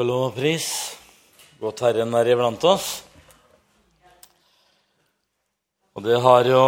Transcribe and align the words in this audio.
Og 0.00 0.06
lov 0.08 0.22
og 0.30 0.32
pris. 0.32 0.66
Godt 1.60 1.82
Herren 1.84 2.14
er 2.16 2.28
iblant 2.32 2.62
oss. 2.64 2.84
Og 5.92 6.00
det 6.06 6.16
har 6.24 6.46
jo 6.48 6.62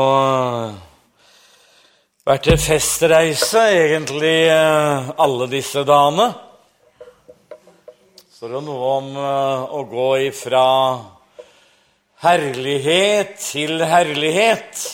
vært 2.29 2.51
en 2.53 2.61
festreise, 2.61 3.63
egentlig, 3.73 4.35
eh, 4.53 5.09
alle 5.17 5.47
disse 5.49 5.81
dagene. 5.81 6.27
Så 8.35 8.51
det 8.51 8.59
er 8.61 8.67
noe 8.67 8.91
om 8.99 9.09
eh, 9.17 9.65
å 9.79 9.81
gå 9.89 10.11
ifra 10.27 10.67
herlighet 12.27 13.39
til 13.47 13.81
herlighet, 13.81 14.85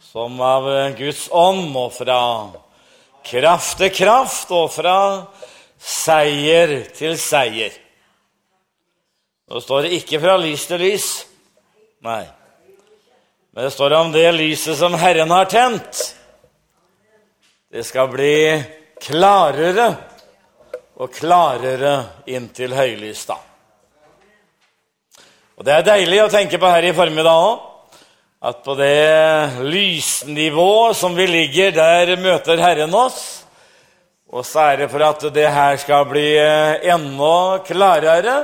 som 0.00 0.40
av 0.40 0.70
Guds 0.96 1.26
ånd, 1.28 1.76
og 1.76 1.92
fra 1.98 2.22
kraft 3.20 3.84
til 3.84 3.92
kraft, 4.00 4.48
og 4.48 4.72
fra 4.72 4.96
seier 5.80 6.74
til 6.94 7.16
seier. 7.18 7.72
Nå 9.50 9.60
står 9.64 9.88
det 9.88 9.96
ikke 9.98 10.20
fra 10.22 10.36
lys 10.38 10.66
til 10.68 10.84
lys. 10.84 11.08
Nei. 12.06 12.22
Men 13.50 13.66
det 13.66 13.72
står 13.74 13.96
om 13.98 14.12
det 14.14 14.28
lyset 14.36 14.78
som 14.78 14.94
Herren 14.94 15.32
har 15.34 15.48
tent. 15.50 16.04
Det 17.70 17.82
skal 17.86 18.10
bli 18.12 18.36
klarere 19.00 19.88
og 21.00 21.10
klarere 21.14 21.94
inntil 22.30 22.74
høylys, 22.76 23.24
da. 23.26 23.38
Og 25.58 25.66
det 25.66 25.74
er 25.74 25.84
deilig 25.84 26.22
å 26.22 26.30
tenke 26.32 26.60
på 26.60 26.70
her 26.70 26.86
i 26.88 26.94
formiddag 26.96 27.42
òg. 27.48 27.66
At 28.40 28.62
på 28.64 28.72
det 28.78 29.60
lysnivået 29.60 30.96
som 30.96 31.12
vi 31.12 31.26
ligger, 31.28 31.74
der 31.76 32.14
møter 32.16 32.62
Herren 32.62 32.94
oss. 32.96 33.39
Og 34.30 34.46
så 34.46 34.88
for 34.90 35.02
at 35.02 35.24
det 35.34 35.48
her 35.50 35.76
skal 35.82 36.04
bli 36.06 36.38
eh, 36.38 36.92
enda 36.92 37.58
klarere 37.66 38.36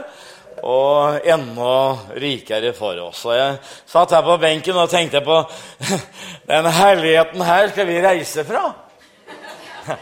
og 0.66 1.20
enda 1.22 1.96
rikere 2.18 2.72
for 2.74 2.98
oss. 3.04 3.24
Og 3.28 3.36
jeg 3.36 3.58
satt 3.86 4.10
her 4.16 4.22
på 4.26 4.36
benken 4.42 4.76
og 4.82 4.90
tenkte 4.90 5.20
på 5.22 5.44
den 6.50 6.66
herligheten 6.80 7.42
her 7.46 7.70
skal 7.70 7.86
vi 7.86 8.02
reise 8.02 8.44
fra. 8.48 8.64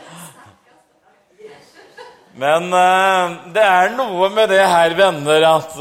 Men 2.45 2.73
eh, 2.73 3.39
det 3.53 3.69
er 3.69 3.97
noe 3.99 4.33
med 4.33 4.49
det 4.55 4.65
her, 4.65 4.97
venner, 4.99 5.49
at 5.53 5.73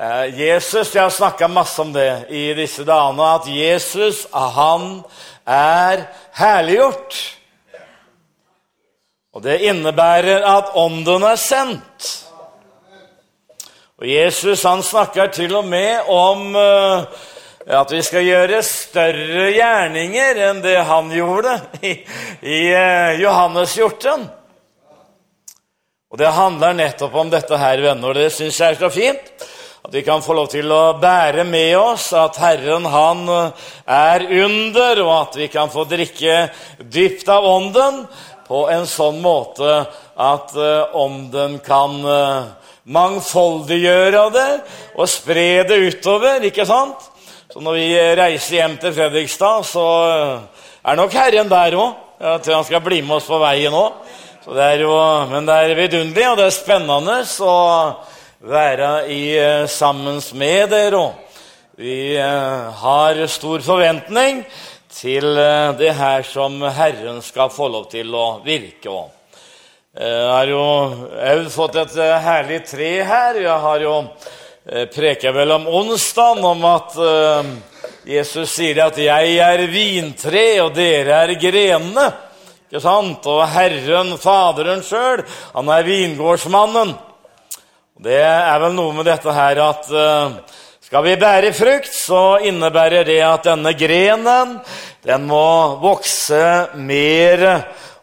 Eh, 0.00 0.40
Jesus, 0.40 0.94
Jeg 0.94 1.02
har 1.02 1.10
snakka 1.10 1.48
masse 1.48 1.82
om 1.82 1.92
det 1.92 2.24
i 2.32 2.54
disse 2.56 2.86
dagene, 2.88 3.24
at 3.34 3.48
Jesus 3.52 4.22
han 4.32 5.02
er 5.44 6.06
herliggjort. 6.32 7.18
Og 9.30 9.44
det 9.44 9.60
innebærer 9.62 10.42
at 10.42 10.72
ånden 10.74 11.22
er 11.22 11.38
sendt. 11.38 12.08
Og 14.00 14.08
Jesus 14.08 14.64
han 14.64 14.82
snakker 14.82 15.30
til 15.34 15.54
og 15.58 15.68
med 15.68 16.08
om 16.10 16.56
eh, 16.56 17.04
at 17.78 17.92
vi 17.92 18.00
skal 18.02 18.24
gjøre 18.26 18.62
større 18.64 19.50
gjerninger 19.52 20.40
enn 20.48 20.62
det 20.64 20.78
han 20.88 21.12
gjorde 21.12 21.52
i, 21.90 21.94
i 22.42 22.60
eh, 22.72 23.20
Johannes 23.20 23.76
14. 23.76 24.26
Og 26.10 26.18
det 26.18 26.32
handler 26.34 26.74
nettopp 26.74 27.14
om 27.14 27.30
dette 27.30 27.60
her, 27.60 27.84
venner. 27.84 28.16
Det 28.16 28.32
syns 28.34 28.58
jeg 28.58 28.74
er 28.74 28.80
så 28.80 28.90
fint. 28.90 29.34
At 29.80 29.94
vi 29.94 30.02
kan 30.04 30.24
få 30.24 30.34
lov 30.36 30.50
til 30.52 30.68
å 30.74 30.96
bære 31.00 31.44
med 31.48 31.76
oss 31.78 32.10
at 32.18 32.36
Herren 32.42 32.88
han 32.90 33.22
eh, 33.30 33.68
er 33.94 34.26
under, 34.42 35.04
og 35.06 35.14
at 35.20 35.38
vi 35.44 35.52
kan 35.52 35.70
få 35.70 35.86
drikke 35.88 36.48
dypt 36.82 37.30
av 37.30 37.46
Ånden 37.46 38.02
på 38.50 38.64
en 38.74 38.82
sånn 38.90 39.20
måte 39.22 39.84
at 40.18 40.54
Ånden 40.98 41.60
kan 41.62 41.94
uh, 42.02 42.50
mangfoldiggjøre 42.90 44.24
det 44.34 44.48
og 44.96 45.06
spre 45.08 45.62
det 45.68 45.78
utover. 45.86 46.42
ikke 46.50 46.66
sant? 46.66 47.06
Så 47.50 47.62
når 47.62 47.78
vi 47.78 47.88
reiser 48.18 48.56
hjem 48.58 48.74
til 48.82 48.96
Fredrikstad, 48.98 49.62
så 49.70 49.86
uh, 50.10 50.64
er 50.82 50.98
nok 50.98 51.14
Herren 51.14 51.50
der 51.50 51.78
òg. 51.78 51.94
Jeg 52.20 52.42
tror 52.44 52.58
han 52.58 52.66
skal 52.68 52.82
bli 52.84 53.00
med 53.06 53.20
oss 53.20 53.30
på 53.30 53.38
veien 53.40 53.72
òg. 53.72 54.02
Men 55.30 55.46
det 55.46 55.54
er 55.54 55.76
vidunderlig, 55.78 56.26
og 56.26 56.40
det 56.40 56.48
er 56.48 56.56
spennende. 56.58 57.20
å 57.46 57.60
være 58.40 59.06
i, 59.12 59.36
eh, 59.38 59.66
sammen 59.66 60.20
med 60.34 60.70
dere. 60.70 60.96
Og 60.96 61.12
vi 61.76 62.16
eh, 62.16 62.70
har 62.72 63.26
stor 63.26 63.60
forventning 63.60 64.44
til 64.94 65.38
eh, 65.38 65.70
det 65.78 65.94
her 65.98 66.22
som 66.26 66.60
Herren 66.62 67.22
skal 67.22 67.50
få 67.54 67.68
lov 67.70 67.88
til 67.92 68.14
å 68.14 68.40
virke. 68.44 68.90
om. 68.90 69.10
jeg 69.94 70.30
har 70.30 70.46
jo 70.46 70.60
òg 70.60 71.50
fått 71.50 71.76
et 71.76 71.96
herlig 72.24 72.60
tre 72.66 72.90
her. 73.02 73.40
Jeg 73.42 73.58
har 73.66 73.80
jo 73.80 73.94
preka 74.94 75.32
vel 75.32 75.50
om 75.50 75.66
onsdagen 75.66 76.44
om 76.44 76.64
at 76.68 76.94
Jesus 78.06 78.50
sier 78.50 78.84
at 78.86 78.96
'jeg 78.96 79.38
er 79.38 79.66
vintre, 79.66 80.62
og 80.62 80.74
dere 80.74 81.24
er 81.24 81.34
grenene'. 81.34 82.12
Ikke 82.70 82.80
sant? 82.80 83.26
Og 83.26 83.48
Herren, 83.48 84.18
Faderen 84.18 84.82
sjøl, 84.82 85.24
han 85.54 85.68
er 85.68 85.82
vingårdsmannen. 85.82 86.94
Det 87.98 88.22
er 88.22 88.58
vel 88.62 88.72
noe 88.72 88.94
med 88.94 89.08
dette 89.10 89.32
her 89.34 89.58
at 89.58 89.90
skal 90.90 91.04
vi 91.06 91.12
bære 91.22 91.52
frukt, 91.54 91.92
så 91.94 92.40
innebærer 92.42 93.04
det 93.06 93.20
at 93.22 93.44
denne 93.46 93.70
grenen 93.78 94.56
den 95.06 95.26
må 95.28 95.76
vokse 95.78 96.40
mer 96.82 97.44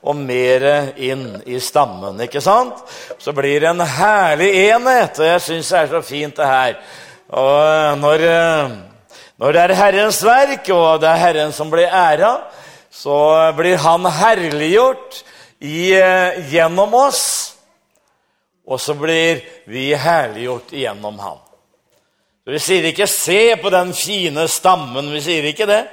og 0.08 0.15
mer 0.15 0.93
inn 0.95 1.26
i 1.43 1.60
stammen. 1.60 2.21
ikke 2.23 2.39
sant? 2.39 2.80
Så 3.19 3.34
blir 3.36 3.60
det 3.60 3.73
en 3.73 3.84
herlig 3.84 4.47
enhet, 4.69 5.19
og 5.19 5.28
jeg 5.28 5.43
syns 5.43 5.71
det 5.73 5.82
er 5.82 5.89
så 5.91 6.00
fint, 6.00 6.38
det 6.38 6.47
her. 6.47 6.78
Og 7.28 7.58
eh, 7.65 7.97
når, 8.00 8.23
uh, 8.23 8.78
når 9.43 9.58
det 9.58 9.63
er 9.65 9.73
Herrens 9.82 10.19
verk, 10.23 10.69
og 10.71 11.02
det 11.04 11.10
er 11.10 11.23
Herren 11.26 11.52
som 11.52 11.73
blir 11.73 11.91
æra, 11.91 12.38
så 12.88 13.17
blir 13.58 13.84
Han 13.84 14.08
herliggjort 14.08 15.26
i, 15.60 15.91
uh, 15.91 16.39
gjennom 16.54 16.95
oss. 16.95 17.26
Og 18.63 18.80
så 18.80 18.95
blir 18.95 19.43
vi 19.67 19.89
herliggjort 19.91 20.71
gjennom 20.71 21.19
ham. 21.19 21.43
Vi 22.47 22.60
sier 22.60 22.86
ikke 22.88 23.07
'se 23.07 23.55
på 23.60 23.69
den 23.69 23.93
fine 23.93 24.47
stammen', 24.47 25.12
vi 25.12 25.21
sier 25.21 25.43
ikke 25.43 25.65
det. 25.67 25.88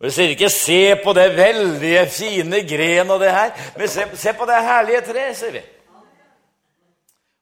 Vi 0.00 0.10
sier 0.10 0.28
ikke 0.28 0.50
'se 0.50 0.96
på 1.04 1.12
det 1.12 1.36
veldige, 1.36 2.06
fine 2.06 2.60
gren 2.62 3.10
og 3.10 3.20
det 3.20 3.32
her', 3.32 3.50
men 3.76 3.88
se, 3.88 4.04
se 4.14 4.32
på 4.32 4.46
det 4.46 4.62
herlige 4.62 5.00
treet, 5.00 5.36
sier 5.36 5.52
vi. 5.52 5.62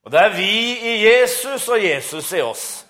Og 0.07 0.13
det 0.13 0.21
er 0.21 0.29
vi 0.29 0.79
i 0.81 0.95
Jesus 1.07 1.69
og 1.69 1.85
Jesus 1.85 2.33
i 2.33 2.41
oss. 2.41 2.85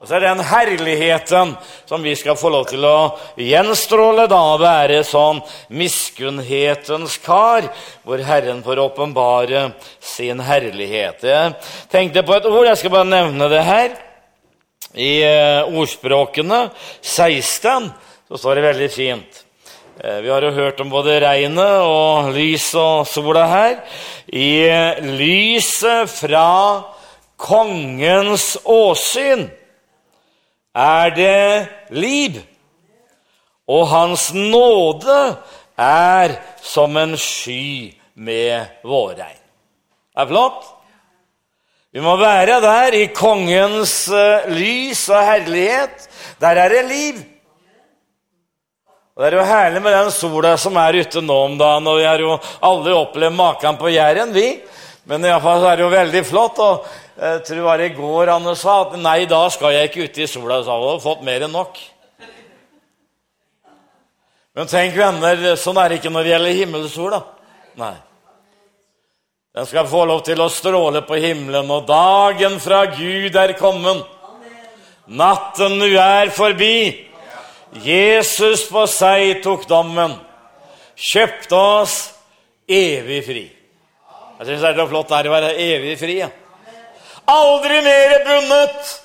Og 0.00 0.08
så 0.08 0.14
er 0.14 0.20
den 0.20 0.40
herligheten 0.40 1.56
som 1.86 2.02
vi 2.02 2.14
skal 2.14 2.36
få 2.36 2.48
lov 2.48 2.66
til 2.70 2.84
å 2.84 3.18
gjenstråle, 3.36 4.24
da 4.26 4.56
være 4.56 5.02
sånn 5.04 5.42
miskunnhetens 5.68 7.18
kar, 7.18 7.68
hvor 8.02 8.22
Herren 8.24 8.62
får 8.62 8.78
åpenbare 8.78 9.72
sin 10.00 10.40
herlighet. 10.40 11.22
Jeg 11.22 11.54
tenkte 11.92 12.22
på 12.22 12.38
et 12.38 12.46
ord, 12.48 12.66
jeg 12.66 12.78
skal 12.78 12.90
bare 12.90 13.10
nevne 13.10 13.50
det 13.52 13.64
her. 13.64 14.09
I 14.94 15.22
eh, 15.22 15.68
ordspråkene 15.70 16.64
16 17.00 17.90
så 18.28 18.38
står 18.38 18.58
det 18.58 18.64
veldig 18.64 18.90
fint. 18.90 19.44
Eh, 20.02 20.18
vi 20.24 20.30
har 20.30 20.42
jo 20.42 20.50
hørt 20.56 20.80
om 20.82 20.90
både 20.90 21.20
regnet 21.22 21.84
og 21.86 22.32
lys 22.34 22.72
og 22.78 23.06
sola 23.06 23.46
her. 23.50 23.76
I 24.26 24.66
eh, 24.66 25.02
lyset 25.04 26.10
fra 26.10 26.82
kongens 27.40 28.56
åsyn 28.64 29.46
er 30.74 31.14
det 31.14 31.68
liv. 31.94 32.40
Og 33.70 33.86
hans 33.92 34.32
nåde 34.34 35.20
er 35.78 36.34
som 36.62 36.96
en 36.98 37.14
sky 37.14 37.94
med 38.18 38.82
vårregn. 38.82 39.38
Det 40.10 40.24
er 40.24 40.30
flott. 40.32 40.79
Vi 41.90 41.98
må 42.02 42.12
være 42.20 42.60
der 42.62 42.94
i 42.94 43.06
kongens 43.10 43.94
uh, 44.14 44.46
lys 44.54 45.08
og 45.10 45.24
herlighet. 45.26 46.06
Der 46.38 46.58
er 46.62 46.70
det 46.70 46.84
liv. 46.86 47.16
Og 49.16 49.24
Det 49.24 49.32
er 49.32 49.36
jo 49.40 49.46
herlig 49.48 49.80
med 49.82 49.96
den 49.96 50.10
sola 50.14 50.52
som 50.56 50.76
er 50.78 51.00
ute 51.02 51.20
nå 51.20 51.38
om 51.48 51.56
dagen. 51.58 51.88
og 51.90 51.98
Vi 51.98 52.04
har 52.06 52.22
jo 52.22 52.36
aldri 52.62 52.92
opplevd 52.94 53.34
maken 53.34 53.76
på 53.76 53.90
Jæren, 53.90 54.30
vi. 54.32 54.60
Men 55.04 55.26
iallfall 55.26 55.66
er 55.66 55.80
det 55.80 55.84
jo 55.84 55.88
veldig 55.90 56.22
flott. 56.24 56.58
og 56.58 56.86
jeg 57.20 57.42
tror 57.44 57.56
det 57.56 57.64
var 57.64 57.80
i 57.80 57.88
går 57.92 58.30
han 58.32 58.54
sa 58.56 58.76
at 58.84 58.94
nei, 58.96 59.24
da 59.28 59.40
skal 59.50 59.74
jeg 59.74 59.90
ikke 59.90 60.06
ute 60.06 60.22
i 60.22 60.28
sola. 60.30 60.62
Så 60.62 60.70
hadde 60.70 61.02
fått 61.02 61.26
mer 61.26 61.42
enn 61.42 61.52
nok. 61.52 61.80
Men 64.54 64.70
tenk, 64.70 64.94
venner, 64.94 65.42
sånn 65.58 65.78
er 65.82 65.90
det 65.90 65.98
ikke 65.98 66.14
når 66.14 66.22
det 66.22 66.32
gjelder 66.32 66.56
himmelsola. 66.62 67.20
Nei. 67.82 67.96
Den 69.60 69.66
skal 69.66 69.84
få 69.84 70.06
lov 70.08 70.22
til 70.24 70.40
å 70.40 70.46
stråle 70.48 71.02
på 71.04 71.18
himmelen, 71.20 71.68
og 71.68 71.82
dagen 71.84 72.54
fra 72.64 72.78
Gud 72.94 73.34
er 73.36 73.50
kommet. 73.58 74.06
Natten 75.04 75.74
nu 75.76 75.98
er 76.00 76.32
forbi. 76.32 76.94
Jesus 77.84 78.64
på 78.72 78.86
seg 78.88 79.42
tok 79.44 79.68
dommen. 79.68 80.16
Kjøpte 80.96 81.60
oss 81.60 81.98
evig 82.64 83.20
fri. 83.28 83.44
Jeg 84.38 84.48
syns 84.48 84.64
det 84.64 84.72
er 84.72 84.80
så 84.80 84.88
flott 84.94 85.12
det 85.12 85.28
å 85.28 85.36
være 85.36 85.54
evig 85.68 85.94
fri. 86.06 86.18
Ja. 86.22 86.32
Aldri 87.28 87.84
mer 87.84 88.18
bundet. 88.32 88.96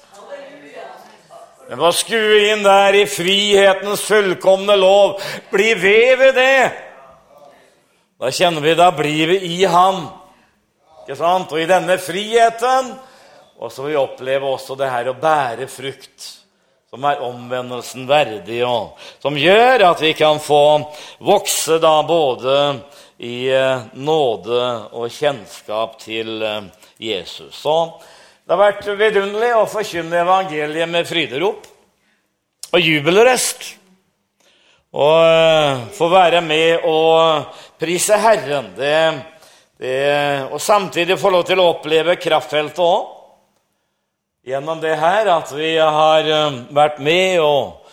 Men 1.67 1.83
å 1.83 1.95
skue 1.99 2.43
inn 2.53 2.63
der 2.63 3.03
i 3.03 3.07
frihetens 3.11 4.07
fullkomne 4.07 4.79
lov, 4.79 5.17
bli 5.51 5.73
ved 5.83 6.19
ved 6.23 6.37
det. 6.45 6.59
Da 8.23 8.31
kjenner 8.31 8.63
vi 8.63 8.79
da 8.79 8.95
blir 8.95 9.35
vi 9.35 9.57
i 9.57 9.65
Han. 9.67 10.05
Ikke 11.05 11.19
sant? 11.19 11.51
Og 11.53 11.61
i 11.61 11.69
denne 11.69 11.99
friheten 12.01 12.95
og 13.55 13.71
så 13.71 13.85
vil 13.85 13.93
vi 13.93 13.99
oppleve 13.99 14.49
også 14.51 14.75
det 14.79 14.89
her 14.91 15.09
å 15.09 15.19
bære 15.19 15.67
frukt, 15.71 16.25
som 16.91 17.05
er 17.07 17.23
omvendelsen 17.23 18.03
verdig, 18.07 18.59
og 18.67 18.99
som 19.23 19.37
gjør 19.39 19.87
at 19.91 20.03
vi 20.03 20.11
kan 20.15 20.41
få 20.43 20.83
vokse 21.23 21.79
da 21.83 21.95
både 22.07 22.57
i 23.23 23.47
eh, 23.47 23.85
nåde 23.95 24.65
og 24.91 25.07
kjennskap 25.11 25.95
til 26.01 26.43
eh, 26.43 26.67
Jesus. 26.99 27.55
Så 27.63 27.77
det 28.43 28.53
har 28.53 28.61
vært 28.61 28.91
vidunderlig 28.91 29.53
å 29.55 29.69
forkynne 29.71 30.19
evangeliet 30.25 30.91
med 30.91 31.07
fryderop 31.07 31.71
og 32.75 32.83
jubelrest. 32.83 33.71
Og 34.95 35.15
uh, 35.27 35.87
få 35.91 36.07
være 36.07 36.39
med 36.39 36.85
og 36.87 37.49
prise 37.81 38.15
Herren. 38.15 38.69
Det, 38.77 38.99
det, 39.85 40.47
og 40.49 40.61
samtidig 40.61 41.19
få 41.21 41.31
lov 41.33 41.45
til 41.45 41.61
å 41.61 41.69
oppleve 41.75 42.17
kraftfeltet 42.17 42.81
òg. 42.81 43.11
Gjennom 44.45 44.81
det 44.81 44.97
her 45.01 45.29
at 45.33 45.49
vi 45.53 45.71
har 45.77 46.27
uh, 46.29 46.59
vært 46.73 47.01
med 47.01 47.39
og 47.41 47.87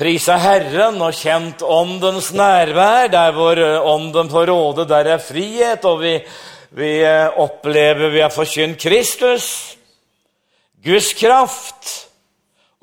prisa 0.00 0.36
Herren 0.40 1.00
og 1.00 1.16
kjent 1.16 1.64
Åndens 1.64 2.34
nærvær. 2.36 3.08
Der 3.12 3.32
hvor 3.36 3.56
uh, 3.56 3.88
Ånden 3.94 4.28
får 4.32 4.50
råde, 4.52 4.88
der 4.88 5.14
er 5.14 5.24
frihet. 5.24 5.84
og 5.88 6.02
vi 6.04 6.18
vi 6.70 7.00
eh, 7.00 7.38
opplever 7.38 8.10
vi 8.10 8.20
har 8.20 8.30
forkynt 8.30 8.80
Kristus, 8.80 9.76
Guds 10.84 11.12
kraft 11.16 11.92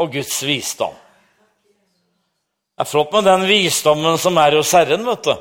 og 0.02 0.14
Guds 0.14 0.42
visdom. 0.44 0.96
Det 2.76 2.84
er 2.84 2.90
flott 2.90 3.14
med 3.14 3.28
den 3.30 3.46
visdommen 3.48 4.18
som 4.20 4.38
er 4.42 4.58
hos 4.58 4.74
Herren. 4.76 5.06
vet 5.06 5.24
du. 5.24 5.36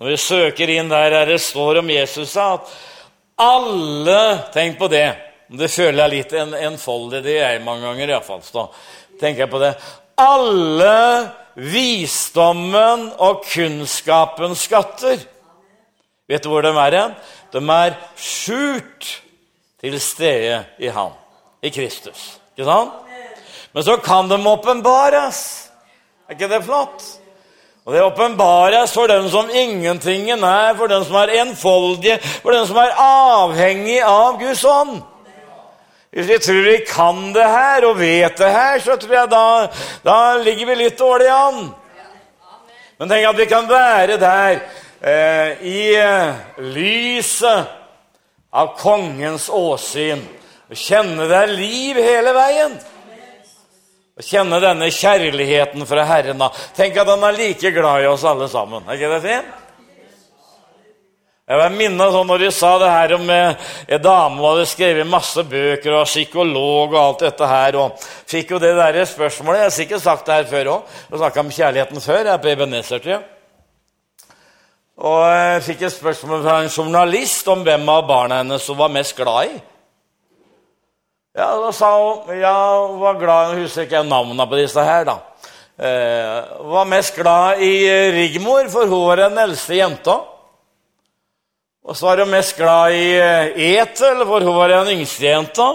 Når 0.00 0.14
vi 0.14 0.16
søker 0.16 0.70
inn 0.72 0.88
der 0.88 1.26
det 1.28 1.42
står 1.44 1.82
om 1.82 1.90
Jesus 1.92 2.32
at 2.40 2.70
alle 3.40 4.20
Tenk 4.52 4.78
på 4.78 4.88
det. 4.88 5.08
Det 5.50 5.68
føler 5.72 6.04
jeg 6.04 6.12
litt 6.12 6.32
en, 6.38 6.54
enfoldig, 6.54 7.22
det 7.24 7.36
er 7.40 7.56
jeg 7.56 7.64
mange 7.64 7.84
ganger 7.88 8.12
iallfall. 8.12 8.42
Så 8.44 8.68
tenker 9.20 9.44
jeg 9.44 9.50
på 9.52 9.60
det. 9.60 9.72
Alle 10.20 10.94
visdommen 11.58 13.08
og 13.18 13.42
kunnskapens 13.48 14.64
skatter. 14.68 15.24
Vet 16.30 16.44
du 16.44 16.52
hvor 16.52 16.62
de 16.62 16.70
er 16.70 16.96
hen? 16.96 17.16
De 17.50 17.62
er 17.74 17.96
skjult 18.14 19.08
til 19.82 19.96
stede 20.00 20.62
i 20.78 20.92
Han, 20.94 21.16
i 21.60 21.72
Kristus. 21.74 22.38
Ikke 22.54 22.68
sant? 22.68 22.94
Men 23.74 23.86
så 23.86 23.96
kan 24.02 24.30
de 24.30 24.38
åpenbares. 24.38 25.42
Er 26.28 26.38
ikke 26.38 26.52
det 26.52 26.64
flott? 26.64 27.19
Og 27.90 27.94
det 27.96 28.02
åpenbares 28.06 28.92
for 28.94 29.10
dem 29.10 29.24
som 29.32 29.48
ingentingen 29.50 30.44
er, 30.46 30.76
for 30.78 30.86
dem 30.86 31.02
som 31.02 31.16
er 31.18 31.32
enfoldige, 31.40 32.20
for 32.22 32.54
dem 32.54 32.62
som 32.68 32.76
er 32.78 32.92
avhengig 33.02 33.96
av 34.06 34.36
Guds 34.38 34.62
ånd. 34.62 35.00
Hvis 36.14 36.28
vi 36.28 36.36
tror 36.38 36.60
vi 36.68 36.76
kan 36.86 37.18
det 37.34 37.48
her 37.50 37.86
og 37.88 37.98
vet 37.98 38.38
det 38.38 38.52
her, 38.54 38.78
så 38.78 38.94
tror 38.94 39.16
jeg 39.16 39.32
da, 39.32 39.48
da 40.06 40.18
ligger 40.38 40.70
vi 40.70 40.76
litt 40.84 41.02
dårlig 41.02 41.32
an. 41.34 41.58
Men 43.02 43.10
tenk 43.10 43.26
at 43.32 43.42
vi 43.42 43.48
kan 43.50 43.66
være 43.66 44.20
der 44.22 44.62
eh, 45.02 45.66
i 45.66 45.82
eh, 45.98 46.38
lyset 46.70 47.74
av 48.54 48.76
kongens 48.78 49.50
åsyn 49.50 50.22
og 50.70 50.78
kjenne 50.78 51.26
det 51.26 51.42
er 51.42 51.58
liv 51.58 51.98
hele 51.98 52.38
veien. 52.38 52.78
Og 54.20 54.26
kjenne 54.28 54.58
denne 54.60 54.90
kjærligheten 54.92 55.86
fra 55.88 56.02
Herren. 56.04 56.42
Tenk 56.76 56.98
at 57.00 57.08
han 57.08 57.22
er 57.24 57.38
like 57.38 57.70
glad 57.72 58.02
i 58.04 58.08
oss 58.10 58.26
alle 58.28 58.50
sammen. 58.52 58.84
Er 58.84 58.98
ikke 58.98 59.08
det 59.14 59.20
fint? 59.24 59.54
Jeg 61.48 61.58
var 61.58 61.72
minnet 61.72 62.12
sånn 62.12 62.28
når 62.28 62.42
de 62.44 62.50
sa 62.52 62.74
det 62.78 62.90
her 62.92 63.14
om 63.16 63.32
eh, 63.32 63.70
en 63.96 64.02
dame 64.04 64.36
som 64.36 64.44
hadde 64.44 64.66
skrevet 64.68 65.08
masse 65.08 65.42
bøker 65.50 65.96
og 65.96 66.04
psykolog 66.06 66.92
og 66.92 66.98
alt 67.00 67.24
dette 67.24 67.48
her, 67.48 67.78
og 67.80 68.04
fikk 68.30 68.52
jo 68.54 68.60
det 68.62 68.74
der 68.76 69.00
spørsmålet 69.08 69.58
Jeg 69.58 69.66
har 69.66 69.74
sikkert 69.78 70.04
sagt 70.04 70.28
det 70.28 70.36
her 70.36 70.46
før 70.52 70.72
òg. 70.74 70.94
Jeg 71.08 71.22
snakka 71.24 71.42
om 71.42 71.56
kjærligheten 71.56 72.04
før. 72.04 72.20
Jeg 72.20 72.34
er 72.34 72.44
på 72.44 72.52
Ebenezer. 72.52 73.10
Og 75.00 75.18
jeg 75.32 75.66
fikk 75.70 75.88
et 75.88 75.96
spørsmål 75.96 76.44
fra 76.44 76.60
en 76.60 76.72
journalist 76.76 77.48
om 77.48 77.64
hvem 77.64 77.88
av 77.96 78.06
barna 78.12 78.44
hennes 78.44 78.68
hun 78.68 78.82
var 78.84 78.92
mest 79.00 79.16
glad 79.16 79.48
i. 79.48 79.60
Ja, 81.36 81.56
Da 81.56 81.72
sa 81.72 81.90
hun 81.98 82.26
hun 82.26 83.00
var 83.00 83.14
glad 83.14 83.54
Hun 83.54 83.62
husker 83.62 83.86
ikke 83.86 84.02
navnene 84.02 84.46
på 84.46 84.58
disse 84.58 84.82
her, 84.82 85.04
da. 85.04 85.18
Eh, 85.80 86.64
var 86.68 86.84
mest 86.84 87.16
glad 87.16 87.60
i 87.62 88.10
Rigmor, 88.12 88.68
for 88.68 88.86
hun 88.86 89.06
var 89.06 89.16
den 89.16 89.38
eldste 89.38 89.78
jenta. 89.78 90.18
Og 91.84 91.96
så 91.96 92.06
var 92.06 92.24
hun 92.24 92.34
mest 92.34 92.56
glad 92.56 92.92
i 92.92 93.06
eh, 93.16 93.78
Etel, 93.78 94.26
for 94.26 94.44
hun 94.44 94.58
var 94.58 94.68
den 94.74 94.98
yngste 94.98 95.24
jenta. 95.24 95.70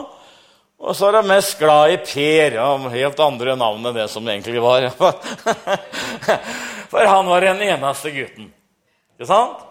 Og 0.78 0.94
så 0.96 1.08
var 1.10 1.24
hun 1.24 1.32
mest 1.32 1.58
glad 1.58 1.96
i 1.96 1.98
Per. 2.04 2.60
Ja, 2.60 2.68
helt 2.94 3.20
andre 3.20 3.56
navn 3.58 3.86
enn 3.88 3.98
det 3.98 4.10
som 4.14 4.26
det 4.28 4.36
egentlig 4.36 4.62
var. 4.62 4.92
For 6.92 7.08
han 7.10 7.26
var 7.26 7.42
den 7.42 7.64
eneste 7.66 8.12
gutten. 8.14 8.52
Ikke 9.16 9.28
sant? 9.32 9.64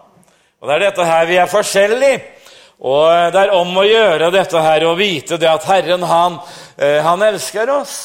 Og 0.59 0.67
det 0.67 0.75
er 0.75 0.83
dette 0.89 1.05
her 1.07 1.29
vi 1.29 1.37
er 1.39 1.47
forskjellige. 1.49 2.19
Og 2.85 3.33
det 3.33 3.41
er 3.41 3.53
om 3.57 3.71
å 3.81 3.87
gjøre 3.87 4.29
dette 4.33 4.61
her 4.61 4.83
og 4.85 4.99
vite 4.99 5.39
det 5.41 5.47
at 5.49 5.63
Herren, 5.65 6.03
han, 6.05 6.37
eh, 6.77 6.99
han 7.01 7.23
elsker 7.25 7.71
oss. 7.73 7.95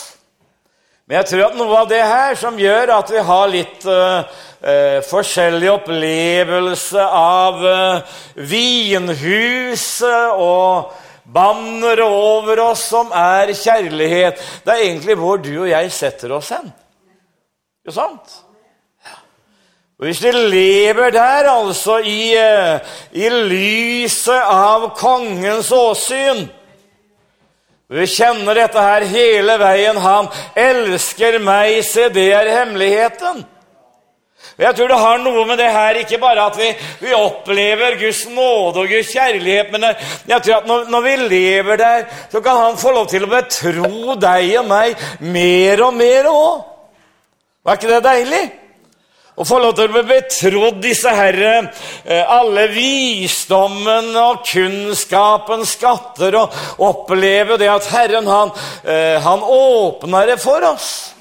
Men 1.04 1.18
jeg 1.18 1.28
tror 1.28 1.42
at 1.48 1.58
noe 1.58 1.82
av 1.82 1.90
det 1.90 2.00
her 2.00 2.38
som 2.38 2.56
gjør 2.58 2.92
at 2.94 3.10
vi 3.10 3.24
har 3.26 3.50
litt 3.50 3.86
uh, 3.90 4.22
uh, 4.62 4.98
forskjellig 5.10 5.66
opplevelse 5.72 7.02
av 7.02 7.64
uh, 7.66 8.20
vinhuset 8.38 10.38
og 10.38 10.94
bannere 11.26 12.06
over 12.06 12.62
oss 12.62 12.84
som 12.92 13.10
er 13.10 13.50
kjærlighet, 13.58 14.38
det 14.62 14.76
er 14.76 14.84
egentlig 14.86 15.18
hvor 15.18 15.42
du 15.42 15.50
og 15.64 15.72
jeg 15.72 15.90
setter 15.98 16.38
oss 16.38 16.54
hen. 16.54 16.70
Jo 17.82 17.98
sant? 17.98 18.38
Og 20.00 20.06
Hvis 20.06 20.22
vi 20.24 20.30
lever 20.32 21.10
der, 21.10 21.50
altså 21.50 21.98
i, 21.98 22.32
i 23.12 23.28
lyset 23.28 24.46
av 24.48 24.86
kongens 24.96 25.68
åsyn 25.76 26.46
Vi 27.90 28.06
kjenner 28.08 28.56
dette 28.56 28.80
her 28.80 29.04
hele 29.10 29.56
veien. 29.60 29.98
Han 30.00 30.28
elsker 30.56 31.36
meg, 31.42 31.82
se, 31.84 32.06
det 32.14 32.28
er 32.32 32.48
hemmeligheten. 32.54 33.42
Og 34.56 34.62
Jeg 34.62 34.76
tror 34.78 34.88
det 34.88 35.00
har 35.02 35.18
noe 35.20 35.42
med 35.48 35.58
det 35.58 35.68
her, 35.74 35.98
ikke 35.98 36.20
bare 36.22 36.46
at 36.46 36.56
vi, 36.56 36.70
vi 37.02 37.12
opplever 37.16 37.98
Guds 38.00 38.22
nåde 38.30 38.84
og 38.84 38.94
Guds 38.94 39.10
kjærlighet, 39.10 39.68
men 39.74 39.84
jeg 39.90 40.42
tror 40.46 40.54
at 40.60 40.70
når, 40.70 40.86
når, 40.94 41.04
vi 41.04 41.16
lever 41.34 41.76
der, 41.76 42.06
så 42.30 42.40
kan 42.40 42.62
Han 42.62 42.78
få 42.78 42.94
lov 42.94 43.10
til 43.10 43.26
å 43.26 43.32
betro 43.34 44.16
deg 44.22 44.54
og 44.62 44.70
meg 44.70 45.04
mer 45.20 45.84
og 45.84 45.94
mer 45.98 46.30
òg. 46.30 46.64
Var 47.66 47.76
ikke 47.76 47.92
det 47.92 48.02
deilig? 48.06 48.44
Og 49.38 49.46
få 49.46 49.60
lov 49.62 49.76
til 49.76 49.88
å 49.88 49.92
bli 49.94 50.02
betrodd 50.08 50.80
disse 50.82 51.12
herre, 51.14 51.70
eh, 52.04 52.24
alle 52.28 52.66
visdommen 52.72 54.10
og 54.18 54.42
kunnskapens 54.44 55.76
skatter, 55.78 56.36
og 56.36 56.82
oppleve 56.90 57.56
det 57.60 57.70
at 57.70 57.86
Herren, 57.92 58.26
han, 58.26 58.50
eh, 58.84 59.20
han 59.22 59.40
åpner 59.40 60.26
det 60.26 60.40
for 60.42 60.64
oss. 60.66 61.14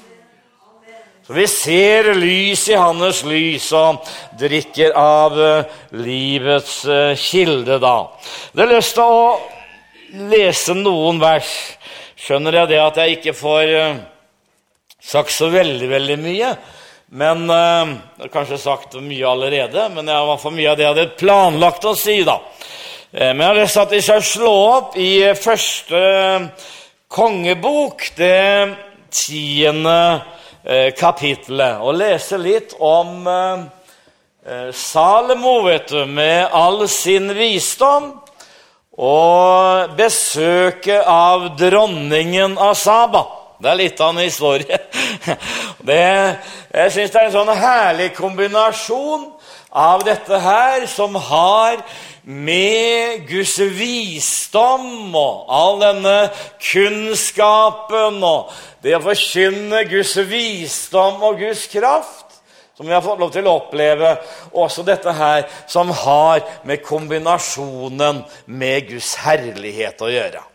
Så 1.26 1.36
vi 1.36 1.46
ser 1.46 2.14
lys 2.18 2.68
i 2.68 2.74
hans 2.74 3.22
lys 3.22 3.68
og 3.72 4.02
drikker 4.36 4.92
av 4.98 5.40
eh, 5.40 5.64
livets 5.92 6.82
kilde, 7.16 7.78
da. 7.78 8.10
Jeg 8.52 8.64
har 8.66 8.74
lyst 8.74 8.98
til 8.98 9.04
å 9.06 10.28
lese 10.34 10.74
noen 10.74 11.22
vers. 11.22 11.54
Skjønner 12.20 12.58
jeg 12.58 12.72
det 12.74 12.82
at 12.82 13.00
jeg 13.00 13.16
ikke 13.16 13.36
får 13.38 13.72
sagt 15.00 15.32
så 15.32 15.48
veldig, 15.48 15.88
veldig 15.88 16.18
mye? 16.20 16.52
Men 17.10 17.48
Jeg 17.50 18.22
har 18.22 18.28
kanskje 18.30 18.58
sagt 18.58 18.94
mye 19.02 19.26
allerede, 19.26 19.88
men 19.90 20.06
jeg 20.06 20.14
har 20.14 20.22
i 20.22 20.28
hvert 20.28 20.42
fall 20.44 20.54
mye 20.54 20.68
av 20.70 20.76
det 20.78 20.84
jeg 20.84 20.94
hadde 20.94 21.16
planlagt 21.18 21.86
å 21.90 21.94
si. 21.98 22.20
da. 22.22 22.36
Uh, 23.10 23.32
men 23.32 23.40
jeg 23.40 23.48
har 23.48 23.58
lyst 23.58 23.74
til 23.74 23.82
at 23.82 23.94
vi 23.96 24.02
skal 24.06 24.22
slå 24.28 24.52
opp 24.76 24.94
i 24.94 25.14
første 25.34 26.02
kongebok, 27.10 28.04
det 28.14 28.76
tiende 29.10 29.98
kapitlet, 30.94 31.80
og 31.82 31.96
lese 31.98 32.38
litt 32.38 32.76
om 32.78 33.24
Salomo, 34.76 35.54
vet 35.64 35.88
du, 35.90 36.04
med 36.06 36.52
all 36.54 36.84
sin 36.86 37.32
visdom, 37.34 38.12
og 39.00 39.96
besøket 39.98 41.08
av 41.08 41.48
dronningen 41.58 42.58
av 42.60 42.76
Saba. 42.78 43.24
Det 43.60 43.68
er 43.68 43.76
litt 43.76 44.00
av 44.00 44.14
en 44.14 44.24
historie. 44.24 44.78
Det, 45.90 46.04
jeg 46.74 46.92
syns 46.94 47.12
det 47.12 47.20
er 47.20 47.26
en 47.26 47.34
sånn 47.34 47.50
herlig 47.56 48.10
kombinasjon 48.16 49.26
av 49.70 50.02
dette 50.04 50.38
her 50.42 50.84
som 50.90 51.14
har 51.16 51.80
med 52.24 53.24
Guds 53.28 53.54
visdom 53.76 55.14
og 55.16 55.48
all 55.48 55.80
denne 55.80 56.16
kunnskapen 56.60 58.20
og 58.20 58.52
det 58.84 58.96
å 58.98 59.02
forkynne 59.04 59.86
Guds 59.88 60.16
visdom 60.28 61.24
og 61.24 61.40
Guds 61.40 61.64
kraft 61.72 62.40
som 62.76 62.88
vi 62.88 62.94
har 62.96 63.04
fått 63.04 63.20
lov 63.20 63.32
til 63.34 63.44
å 63.44 63.58
oppleve. 63.58 64.14
Også 64.56 64.84
dette 64.86 65.12
her 65.12 65.42
som 65.68 65.90
har 65.92 66.40
med 66.64 66.80
kombinasjonen 66.84 68.22
med 68.48 68.88
Guds 68.88 69.18
herlighet 69.20 70.00
å 70.00 70.08
gjøre. 70.08 70.49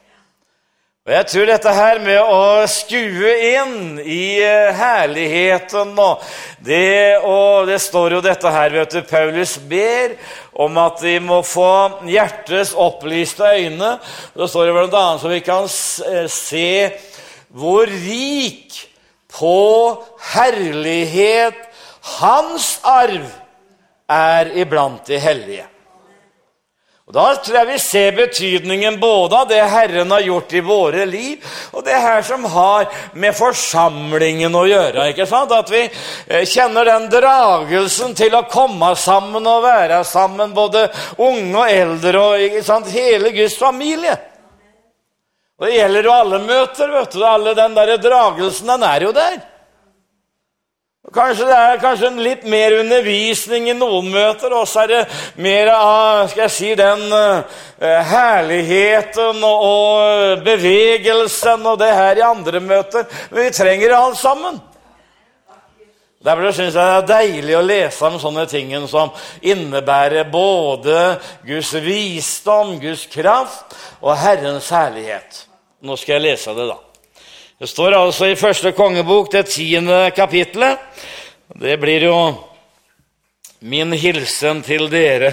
Og 1.06 1.14
Jeg 1.14 1.26
tror 1.30 1.45
dette 1.45 1.72
her 1.78 1.99
med 2.01 2.18
å 2.18 2.66
skue 2.66 3.34
inn 3.45 3.99
i 4.01 4.39
eh, 4.41 4.72
herligheten 4.74 5.91
og 6.01 6.24
det, 6.66 7.20
og 7.22 7.68
det 7.70 7.78
står 7.84 8.16
jo 8.16 8.22
dette 8.26 8.49
her, 8.49 8.74
vet 8.74 8.95
du, 8.95 9.03
Paulus 9.06 9.53
ber 9.70 10.16
om 10.66 10.80
at 10.82 11.03
de 11.06 11.20
må 11.22 11.43
få 11.45 11.68
hjertets 12.10 12.72
opplyste 12.74 13.51
øyne. 13.53 13.91
Det 14.34 14.49
står 14.49 14.72
det 14.72 14.88
annet 14.88 15.22
så 15.22 15.30
vi 15.30 15.39
kan 15.45 15.70
eh, 15.70 16.26
se 16.26 16.74
hvor 17.53 17.86
rik 17.86 18.82
på 19.30 19.62
herlighet 20.34 21.62
hans 22.18 22.80
arv 22.82 23.30
er 24.10 24.56
iblant 24.58 25.06
de 25.06 25.22
hellige. 25.22 25.70
Og 27.06 27.14
Da 27.14 27.26
tror 27.38 27.56
jeg 27.60 27.68
vi 27.70 27.78
ser 27.78 28.16
betydningen 28.18 28.95
både 28.97 29.38
av 29.38 29.49
det 29.49 29.60
Herren 29.70 30.10
har 30.10 30.24
gjort 30.26 30.53
i 30.58 30.62
våre 30.66 31.03
liv, 31.06 31.43
og 31.70 31.86
det 31.86 31.99
her 32.01 32.24
som 32.26 32.47
har 32.49 32.88
med 33.14 33.36
forsamlingen 33.38 34.56
å 34.58 34.64
gjøre. 34.66 35.12
ikke 35.12 35.28
sant? 35.30 35.53
At 35.53 35.70
vi 35.70 35.84
eh, 35.86 36.47
kjenner 36.49 36.89
den 36.89 37.06
dragelsen 37.14 38.18
til 38.18 38.34
å 38.34 38.47
komme 38.49 38.95
sammen 38.97 39.45
og 39.45 39.62
være 39.68 40.01
sammen, 40.03 40.56
både 40.58 40.88
unge 41.22 41.60
og 41.62 41.70
eldre 41.70 42.24
og 42.24 42.47
ikke 42.47 42.66
sant? 42.66 42.89
hele 42.89 43.30
Guds 43.38 43.58
familie. 43.62 44.18
Og 45.62 45.70
Det 45.70 45.76
gjelder 45.78 46.10
jo 46.10 46.12
alle 46.12 46.39
møter. 46.39 46.89
vet 46.89 47.12
du, 47.12 47.24
alle 47.24 47.53
Den 47.53 47.76
der 47.76 47.97
dragelsen, 47.97 48.68
den 48.68 48.84
er 48.84 49.01
jo 49.06 49.12
der. 49.12 49.55
Kanskje 51.14 51.45
det 51.45 51.56
er 51.56 51.82
kanskje 51.82 52.10
litt 52.18 52.45
mer 52.49 52.80
undervisning 52.80 53.68
i 53.70 53.76
noen 53.78 54.08
møter, 54.10 54.53
og 54.58 54.66
så 54.68 54.86
er 54.86 54.89
det 54.89 55.01
mer 55.38 55.70
av 55.76 56.32
skal 56.32 56.47
jeg 56.47 56.53
si, 56.56 56.72
den 56.80 57.03
uh, 57.14 57.60
herligheten 58.10 59.43
og, 59.45 59.66
og 59.70 60.45
bevegelsen 60.45 61.68
og 61.70 61.78
det 61.84 61.91
her 61.93 62.22
i 62.22 62.26
andre 62.26 62.62
møter. 62.64 63.06
Men 63.30 63.45
vi 63.45 63.51
trenger 63.53 63.93
alt 63.99 64.18
sammen. 64.18 64.58
Derfor 66.26 66.56
syns 66.58 66.74
jeg 66.74 66.82
det 66.82 66.97
er 66.97 67.10
deilig 67.12 67.53
å 67.53 67.62
lese 67.62 68.08
om 68.08 68.18
sånne 68.18 68.47
ting 68.49 68.72
som 68.89 69.12
innebærer 69.45 70.26
både 70.34 71.20
Guds 71.45 71.76
visdom, 71.86 72.80
Guds 72.82 73.06
kraft 73.14 73.78
og 74.01 74.18
Herrens 74.18 74.72
herlighet. 74.74 75.43
Nå 75.86 75.99
skal 76.01 76.18
jeg 76.18 76.32
lese 76.32 76.58
det, 76.58 76.66
da. 76.72 76.80
Det 77.60 77.70
står 77.72 77.95
altså 77.95 78.32
i 78.32 78.36
første 78.36 78.72
kongebok, 78.76 79.32
det 79.32 79.45
tiende 79.53 80.10
kapittelet. 80.16 80.82
Det 81.56 81.78
blir 81.80 82.08
jo 82.10 82.18
min 83.66 83.93
hilsen 83.95 84.60
til 84.66 84.89
dere 84.91 85.32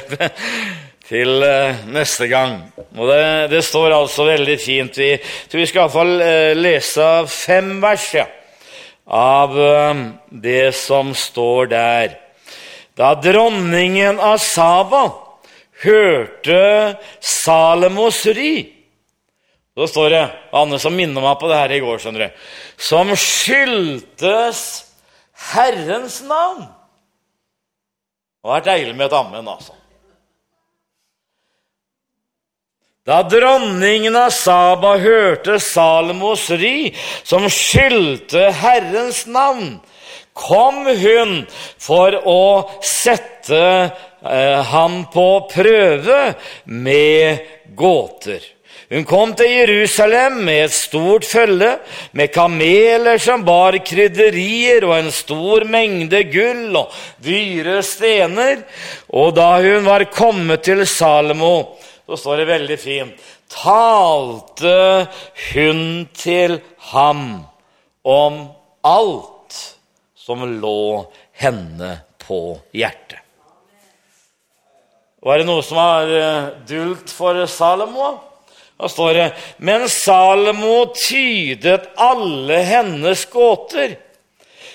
til 1.11 1.43
eh, 1.43 1.83
neste 1.91 2.29
gang. 2.31 2.61
Og 2.95 3.11
det, 3.11 3.25
det 3.51 3.65
står 3.65 3.97
altså 3.97 4.29
veldig 4.29 4.59
fint. 4.61 4.99
Vi 4.99 5.17
vi 5.53 5.67
skal 5.67 5.83
iallfall 5.87 6.15
eh, 6.23 6.53
lese 6.55 7.09
fem 7.27 7.75
vers. 7.83 8.07
Ja 8.15 8.29
av 9.07 9.59
eh, 9.61 10.07
det 10.31 10.75
som 10.75 11.15
står 11.15 11.67
der. 11.67 12.19
Da 12.97 13.15
dronningen 13.15 14.21
av 14.21 14.39
Saba 14.39 15.09
hørte 15.83 16.97
Salomos 17.21 18.25
ry 18.27 18.82
Så 19.73 19.89
står 19.89 20.11
det 20.13 20.23
Anne 20.53 20.79
som 20.81 20.95
minner 20.97 21.25
meg 21.25 21.39
på 21.41 21.49
det 21.49 21.59
her 21.59 21.73
i 21.73 21.81
går, 21.81 22.01
skjønner 22.03 22.27
du. 22.27 22.41
Som 22.77 23.13
skyldtes 23.17 24.65
Herrens 25.53 26.21
navn. 26.29 26.67
Det 28.43 28.51
hadde 28.51 28.59
vært 28.59 28.69
deilig 28.69 28.97
med 28.99 29.07
et 29.07 29.17
ammen, 29.17 29.49
altså. 29.49 29.77
Da 33.07 33.23
dronningen 33.27 34.15
av 34.15 34.29
Saba 34.31 34.93
hørte 35.03 35.57
Salomos 35.59 36.45
ry, 36.55 36.93
som 37.27 37.49
skyldte 37.51 38.53
Herrens 38.55 39.25
navn, 39.27 39.81
kom 40.39 40.85
hun 40.87 41.41
for 41.83 42.15
å 42.15 42.43
sette 42.87 43.63
eh, 43.63 44.61
ham 44.71 45.03
på 45.11 45.27
prøve 45.51 46.21
med 46.65 47.43
gåter. 47.75 48.45
Hun 48.93 49.07
kom 49.09 49.31
til 49.33 49.49
Jerusalem 49.49 50.43
med 50.45 50.67
et 50.67 50.75
stort 50.77 51.25
følge, 51.25 51.79
med 52.13 52.29
kameler 52.29 53.17
som 53.17 53.41
bar 53.47 53.79
krydderier 53.81 54.85
og 54.85 54.99
en 54.99 55.07
stor 55.09 55.65
mengde 55.65 56.19
gull 56.29 56.77
og 56.77 56.91
dyre 57.25 57.79
stener. 57.89 58.61
Og 59.09 59.31
da 59.39 59.47
hun 59.65 59.89
var 59.89 60.05
kommet 60.13 60.67
til 60.67 60.85
Salomo, 60.85 61.79
så 62.05 62.19
står 62.21 62.43
det 62.43 62.51
veldig 62.51 62.77
fint 62.83 63.31
Talte 63.53 65.07
hun 65.53 65.81
til 66.13 66.59
ham 66.93 67.23
om 68.05 68.37
alt 68.85 69.57
som 70.17 70.45
lå 70.61 71.07
henne 71.41 71.95
på 72.21 72.43
hjertet. 72.77 73.17
Var 75.23 75.41
det 75.41 75.49
noe 75.49 75.65
som 75.65 75.81
var 75.81 76.13
eh, 76.13 76.53
dult 76.69 77.13
for 77.15 77.41
Salomo? 77.49 78.32
Da 78.83 78.89
står 78.91 79.15
det 79.15 79.27
Men 79.63 79.89
Salomo 79.89 80.89
tydet 80.97 81.93
alle 81.97 82.57
hennes 82.67 83.25
gåter. 83.31 83.95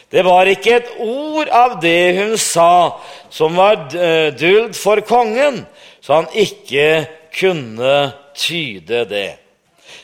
Det 0.07 0.23
var 0.23 0.47
ikke 0.47 0.77
et 0.77 0.93
ord 1.03 1.49
av 1.51 1.73
det 1.83 2.15
hun 2.15 2.37
sa, 2.39 2.95
som 3.29 3.57
var 3.59 3.89
duld 3.91 4.37
dult 4.39 4.79
for 4.79 5.03
kongen, 5.03 5.65
så 5.99 6.21
han 6.21 6.29
ikke 6.31 7.03
kunne 7.35 7.97
tyde 8.31 9.03
det. 9.09 9.33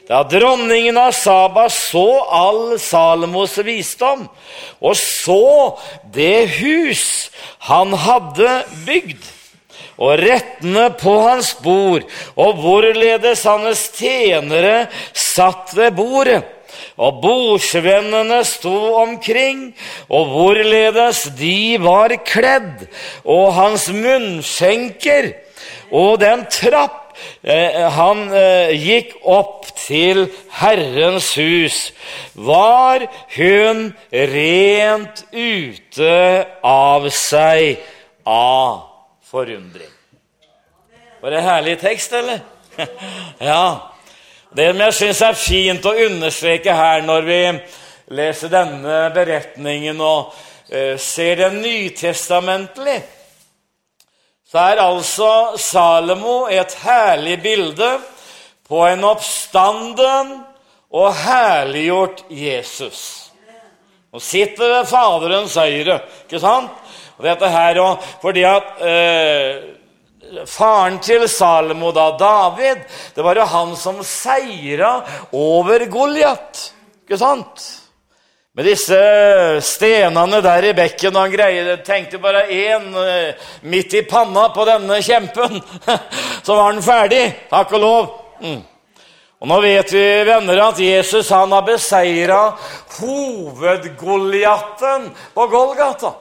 Da 0.10 0.20
dronningen 0.28 1.00
av 1.00 1.14
Saba 1.16 1.70
så 1.72 2.08
all 2.28 2.76
Salomos 2.84 3.56
visdom, 3.64 4.26
og 4.84 4.98
så 5.00 5.80
det 6.12 6.50
hus 6.58 7.32
han 7.70 7.96
hadde 7.96 8.58
bygd, 8.84 9.24
og 10.04 10.18
rettene 10.20 10.90
på 11.00 11.14
hans 11.24 11.54
bord, 11.64 12.08
og 12.36 12.60
hvorledes 12.64 13.46
hans 13.48 13.86
tjenere 13.98 14.90
satt 15.16 15.72
ved 15.78 15.96
bordet, 15.98 16.42
og 16.98 17.22
bordsvennene 17.24 18.42
sto 18.46 18.76
omkring, 19.02 19.70
og 20.10 20.34
hvorledes 20.34 21.24
de 21.40 21.78
var 21.82 22.14
kledd, 22.28 22.86
og 23.24 23.54
hans 23.58 23.88
munnskjenker, 23.94 25.32
og 25.94 26.20
den 26.22 26.46
trapp 26.52 27.04
Eh, 27.44 27.92
han 27.92 28.28
eh, 28.34 28.74
gikk 28.80 29.16
opp 29.30 29.68
til 29.78 30.26
Herrens 30.60 31.34
hus, 31.38 31.80
var 32.34 33.06
hun 33.36 33.90
rent 34.34 35.26
ute 35.32 36.16
av 36.68 37.10
seg 37.14 37.84
av 38.26 38.86
forundring. 39.30 39.93
Var 41.24 41.32
det 41.32 41.38
en 41.38 41.44
herlig 41.44 41.80
tekst, 41.80 42.14
eller? 42.14 42.40
ja. 43.40 43.92
Det 44.52 44.64
jeg 44.76 44.94
syns 44.94 45.22
er 45.24 45.38
fint 45.40 45.86
å 45.88 45.94
understreke 46.04 46.74
her 46.76 47.06
når 47.08 47.22
vi 47.24 47.38
leser 48.12 48.50
denne 48.52 48.98
beretningen 49.16 50.02
og 50.04 50.34
uh, 50.36 50.98
ser 51.00 51.40
den 51.40 51.62
nytestamentlig, 51.64 52.98
så 54.44 54.66
er 54.66 54.82
altså 54.84 55.30
Salomo 55.64 56.50
et 56.52 56.76
herlig 56.82 57.38
bilde 57.46 57.94
på 58.68 58.82
en 58.90 59.08
oppstanden 59.08 60.34
og 60.92 61.08
herliggjort 61.22 62.26
Jesus. 62.28 63.00
Og 64.12 64.20
sitter 64.20 64.76
ved 64.76 64.92
Faderens 64.92 65.56
høyre, 65.56 66.02
ikke 66.28 66.44
sant? 66.44 66.76
Og 67.16 67.24
dette 67.30 67.48
her, 67.56 67.80
og 67.80 68.12
fordi 68.20 68.44
at 68.44 68.84
eh, 68.84 69.73
Faren 70.50 71.00
til 71.04 71.28
Salomo, 71.30 71.92
da, 71.96 72.10
David, 72.20 72.78
det 73.16 73.24
var 73.24 73.38
jo 73.38 73.46
han 73.48 73.76
som 73.80 74.02
seira 74.06 75.04
over 75.32 75.86
Goliat. 75.92 76.74
Ikke 77.04 77.20
sant? 77.20 77.64
Med 78.54 78.68
disse 78.70 78.98
stenene 79.66 80.38
der 80.46 80.68
i 80.70 80.76
bekken, 80.78 81.16
og 81.16 81.24
han 81.24 81.32
greide, 81.34 81.80
tenkte 81.86 82.18
bare 82.22 82.44
én 82.54 82.84
eh, 83.02 83.34
midt 83.66 83.94
i 83.98 84.04
panna 84.06 84.50
på 84.54 84.66
denne 84.70 85.02
kjempen. 85.02 85.58
Så 86.46 86.54
var 86.54 86.70
han 86.70 86.84
ferdig. 86.86 87.50
Takk 87.50 87.74
og 87.74 87.80
lov. 87.82 88.06
Mm. 88.44 88.62
Og 89.42 89.48
Nå 89.50 89.58
vet 89.60 89.92
vi 89.92 90.24
venner, 90.24 90.62
at 90.70 90.80
Jesus 90.80 91.30
han 91.34 91.52
har 91.52 91.62
beseira 91.66 92.58
hovedgoliaten 93.00 95.10
på 95.34 95.48
Golgata. 95.52 96.14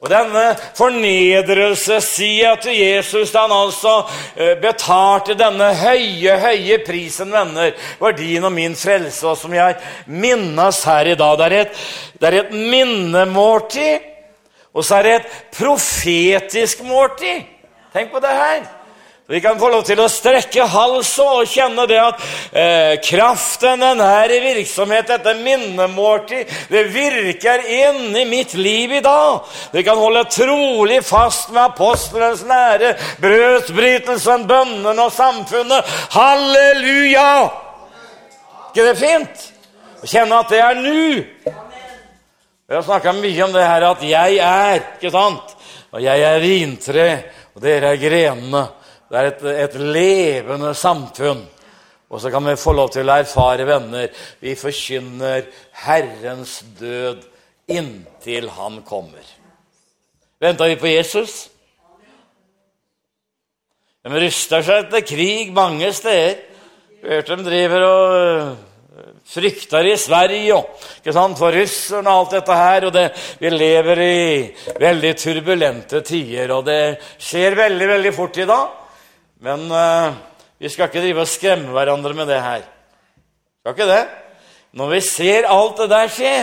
Og 0.00 0.08
denne 0.08 0.54
fornedrelse 0.78 1.98
sier 2.00 2.56
til 2.62 2.72
Jesus 2.72 3.34
da 3.34 3.42
han 3.44 3.52
altså 3.52 3.98
eh, 4.32 4.54
betalte 4.62 5.36
denne 5.36 5.74
høye, 5.76 6.38
høye 6.40 6.78
prisen, 6.86 7.28
venner, 7.34 7.74
var 8.00 8.16
din 8.16 8.48
og 8.48 8.54
min 8.54 8.76
frelse, 8.80 9.20
og 9.28 9.36
som 9.36 9.52
jeg 9.52 9.76
minnes 10.08 10.80
her 10.88 11.12
i 11.12 11.18
dag. 11.20 11.36
Det 11.36 11.48
er 11.50 11.56
et, 11.58 11.84
det 12.16 12.30
er 12.30 12.38
et 12.40 12.56
minnemåltid, 12.56 14.08
og 14.72 14.88
så 14.88 15.02
er 15.02 15.04
det 15.04 15.16
et 15.18 15.38
profetisk 15.58 16.80
måltid. 16.88 17.44
Tenk 17.92 18.14
på 18.14 18.24
det 18.24 18.32
her. 18.40 18.79
Vi 19.30 19.40
kan 19.40 19.58
få 19.60 19.68
lov 19.70 19.84
til 19.86 20.00
å 20.02 20.08
strekke 20.10 20.64
halsen 20.66 21.28
og 21.38 21.46
kjenne 21.46 21.84
det 21.86 21.98
at 22.02 22.22
eh, 22.50 22.94
kraften 22.98 23.78
den 23.78 24.00
er 24.02 24.32
i 24.34 24.40
virksomhet. 24.42 25.06
Dette 25.06 25.36
minnemåltid 25.38 26.50
det 26.66 26.82
virker 26.90 27.62
inn 27.62 28.16
i 28.18 28.24
mitt 28.26 28.56
liv 28.58 28.96
i 28.98 29.02
dag. 29.04 29.46
Vi 29.70 29.84
kan 29.86 30.00
holde 30.02 30.24
trolig 30.34 30.98
fast 31.06 31.52
med 31.54 31.62
apostelens 31.62 32.42
lære, 32.42 32.96
brødsbrytelsen, 33.22 34.48
bønnene 34.50 35.06
og 35.06 35.14
samfunnet. 35.14 35.94
Halleluja! 36.16 37.30
ikke 38.72 38.88
det 38.88 38.98
fint? 38.98 39.46
Å 40.02 40.10
kjenne 40.10 40.42
at 40.42 40.50
det 40.50 40.60
er 40.64 40.82
nå. 40.82 41.54
Vi 42.66 42.78
har 42.80 42.82
snakka 42.82 43.14
mye 43.14 43.46
om 43.46 43.54
det 43.54 43.62
her 43.62 43.88
at 43.92 44.02
'jeg 44.02 44.42
er', 44.42 44.82
ikke 44.98 45.14
sant? 45.14 45.56
Og 45.92 46.02
'jeg 46.02 46.18
er 46.18 46.38
vintre', 46.40 47.22
og 47.54 47.62
dere 47.62 47.94
er 47.94 47.96
grenene'. 47.96 48.79
Det 49.10 49.18
er 49.18 49.30
et, 49.32 49.42
et 49.66 49.74
levende 49.80 50.70
samfunn. 50.78 51.42
Og 52.10 52.20
så 52.22 52.30
kan 52.30 52.46
vi 52.46 52.58
få 52.58 52.74
lov 52.74 52.90
til 52.94 53.10
å 53.10 53.18
erfare, 53.20 53.66
venner, 53.66 54.08
vi 54.42 54.56
forkynner 54.58 55.46
Herrens 55.84 56.60
død 56.78 57.22
inntil 57.70 58.48
Han 58.56 58.80
kommer. 58.86 59.26
Venta 60.42 60.66
vi 60.66 60.78
på 60.80 60.90
Jesus? 60.90 61.44
De 64.00 64.22
ruster 64.22 64.64
seg 64.64 64.88
til 64.90 65.06
krig 65.06 65.52
mange 65.54 65.92
steder. 65.94 66.38
Hørte 67.04 67.36
de 67.36 67.46
driver 67.46 67.84
og 67.86 68.66
frykter 69.30 69.86
i 69.88 69.94
Sverige 70.00 70.58
ikke 70.98 71.14
sant, 71.14 71.38
for 71.38 71.54
russerne 71.54 72.10
og 72.10 72.24
alt 72.24 72.34
dette 72.38 72.56
her. 72.56 72.86
og 72.88 72.92
det, 72.92 73.06
Vi 73.38 73.50
lever 73.50 74.02
i 74.02 74.54
veldig 74.80 75.14
turbulente 75.16 76.00
tider, 76.00 76.50
og 76.56 76.66
det 76.66 76.98
skjer 77.18 77.56
veldig 77.56 77.88
veldig 77.94 78.14
fort 78.16 78.40
i 78.40 78.48
dag. 78.48 78.79
Men 79.40 79.64
uh, 79.72 80.16
vi 80.60 80.68
skal 80.68 80.90
ikke 80.90 81.00
drive 81.00 81.24
og 81.24 81.30
skremme 81.30 81.72
hverandre 81.72 82.12
med 82.16 82.28
det 82.28 82.40
her. 82.44 82.66
Skal 83.60 83.76
ikke 83.76 83.88
det? 83.88 84.02
Når 84.76 84.92
vi 84.92 85.00
ser 85.04 85.48
alt 85.50 85.80
det 85.80 85.90
der 85.90 86.12
skje, 86.12 86.36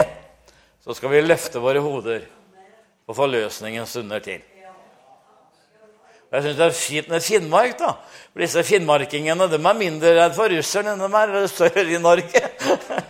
så 0.83 0.95
skal 0.97 1.13
vi 1.13 1.23
løfte 1.23 1.61
våre 1.61 1.83
hoder 1.83 2.25
og 3.07 3.15
forløsningen 3.15 3.85
stunder 3.87 4.23
til. 4.23 4.41
Jeg 6.27 6.43
syns 6.43 6.57
det 6.57 6.65
er 6.65 6.75
fint 6.75 7.09
med 7.09 7.23
Finnmark. 7.23 7.77
da. 7.79 7.93
For 8.33 8.43
Disse 8.43 8.63
finnmarkingene 8.67 9.47
de 9.47 9.59
er 9.61 9.77
mindre 9.77 10.11
redd 10.17 10.33
for 10.35 10.51
russerne 10.51 10.95
enn 10.95 11.05
de 11.05 11.21
er 11.39 11.47
større 11.47 11.85
i 11.87 12.01
Norge. 12.03 12.41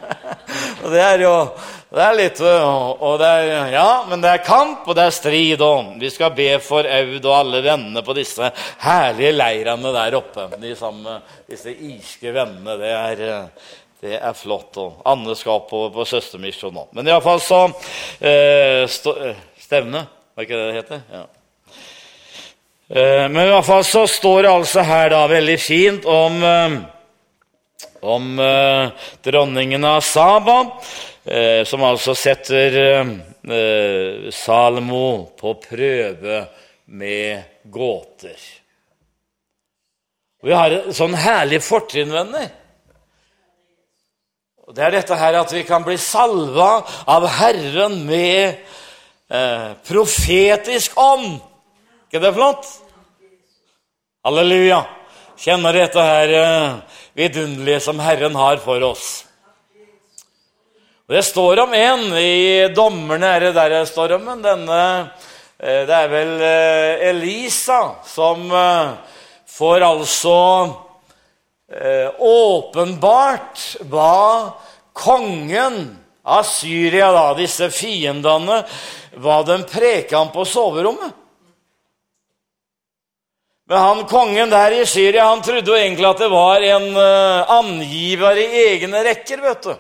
og 0.84 0.92
det 0.94 1.02
er 1.02 1.24
jo 1.24 1.34
det 1.88 2.04
er 2.04 2.16
litt 2.18 2.40
og, 2.44 3.14
det 3.22 3.28
er, 3.28 3.70
Ja, 3.72 4.04
men 4.10 4.20
det 4.24 4.32
er 4.34 4.44
kamp, 4.44 4.84
og 4.90 4.96
det 4.98 5.06
er 5.08 5.16
strid. 5.16 5.62
Og 5.64 5.94
vi 6.02 6.10
skal 6.12 6.34
be 6.36 6.50
for 6.64 6.84
Aud 6.84 7.22
og 7.22 7.36
alle 7.38 7.62
vennene 7.64 8.04
på 8.04 8.16
disse 8.18 8.50
herlige 8.84 9.32
leirene 9.38 9.94
der 9.96 10.18
oppe. 10.20 10.50
De 10.60 10.74
samme, 10.76 11.22
disse 11.48 11.72
irske 11.72 12.34
vennene. 12.36 12.76
Det 12.82 12.92
er, 12.92 13.24
det 14.04 14.20
er 14.20 14.36
flott. 14.36 14.76
Og 14.84 15.00
Anne 15.08 15.38
skal 15.40 15.64
på, 15.70 15.86
på 15.96 16.08
søstermisjon 16.12 16.76
nå. 16.76 16.86
Men 16.98 17.08
iallfall 17.08 17.40
så 17.46 17.64
eh, 18.20 18.84
stå, 18.92 19.16
Stevne, 19.64 20.04
var 20.36 20.44
ikke 20.44 20.60
det 20.60 20.68
det 20.68 20.78
heter? 20.82 21.08
Ja. 21.16 21.26
Eh, 22.88 23.26
men 23.32 23.46
i 23.46 23.50
hvert 23.54 23.72
fall 23.72 23.88
så 23.88 24.04
står 24.12 24.44
det 24.44 24.56
altså 24.60 24.84
her 24.88 25.16
da 25.16 25.24
veldig 25.32 25.60
fint 25.60 26.06
om, 26.08 26.44
om 28.04 28.32
eh, 28.44 29.12
dronningen 29.24 29.88
av 29.88 30.04
Saba, 30.04 30.66
som 31.68 31.84
altså 31.84 32.14
setter 32.16 32.76
Salmo 34.32 35.28
på 35.36 35.54
prøve 35.60 36.38
med 36.96 37.68
gåter. 37.68 38.40
Vi 40.44 40.56
har 40.56 40.72
et 40.72 40.96
sånn 40.96 41.18
herlig 41.18 41.60
fortrinn, 41.66 42.14
venner. 42.14 42.48
Det 44.72 44.84
er 44.84 44.96
dette 44.96 45.18
her 45.20 45.36
at 45.42 45.52
vi 45.52 45.66
kan 45.68 45.84
bli 45.84 45.98
salva 46.00 46.80
av 47.12 47.28
Herren 47.40 48.02
med 48.08 48.56
eh, 49.28 49.70
profetisk 49.88 50.96
ånd 51.00 51.38
ikke 52.08 52.22
det 52.24 52.30
flott? 52.38 52.68
Halleluja. 54.24 54.80
Kjenner 55.38 55.76
dette 55.76 56.02
her 56.02 56.32
eh, 56.40 56.78
vidunderlige 57.20 57.82
som 57.84 58.00
Herren 58.00 58.36
har 58.40 58.62
for 58.64 58.80
oss. 58.88 59.27
Det 61.08 61.24
står 61.24 61.60
om 61.60 61.74
en 61.74 62.02
i 62.20 62.68
Dommerne, 62.76 63.28
er 63.32 63.46
det 63.46 63.54
der 63.56 63.70
det 63.72 63.86
står 63.88 64.18
om 64.18 64.26
en. 64.28 64.42
Denne, 64.44 64.80
eh, 65.56 65.86
det 65.88 65.94
er 65.96 66.10
vel 66.12 66.34
eh, 66.44 67.06
Elisa 67.14 67.80
som 68.04 68.52
får 69.48 69.86
altså 69.88 70.36
åpenbart 72.24 73.64
hva 73.92 74.52
kongen 74.96 75.80
av 76.24 76.46
Syria, 76.48 77.10
da, 77.12 77.34
disse 77.36 77.68
fiendene, 77.76 78.62
hva 79.20 79.42
de 79.48 79.58
preka 79.68 80.22
om 80.22 80.32
på 80.32 80.46
soverommet. 80.48 81.12
Men 83.68 83.84
han 83.84 84.06
kongen 84.08 84.52
der 84.52 84.76
i 84.80 84.86
Syria 84.88 85.28
han 85.28 85.44
trodde 85.44 85.72
jo 85.72 85.76
egentlig 85.76 86.08
at 86.08 86.24
det 86.24 86.32
var 86.32 86.64
en 86.64 86.88
angiver 87.60 88.40
i 88.40 88.48
egne 88.70 89.04
rekker. 89.08 89.44
vet 89.44 89.68
du. 89.68 89.76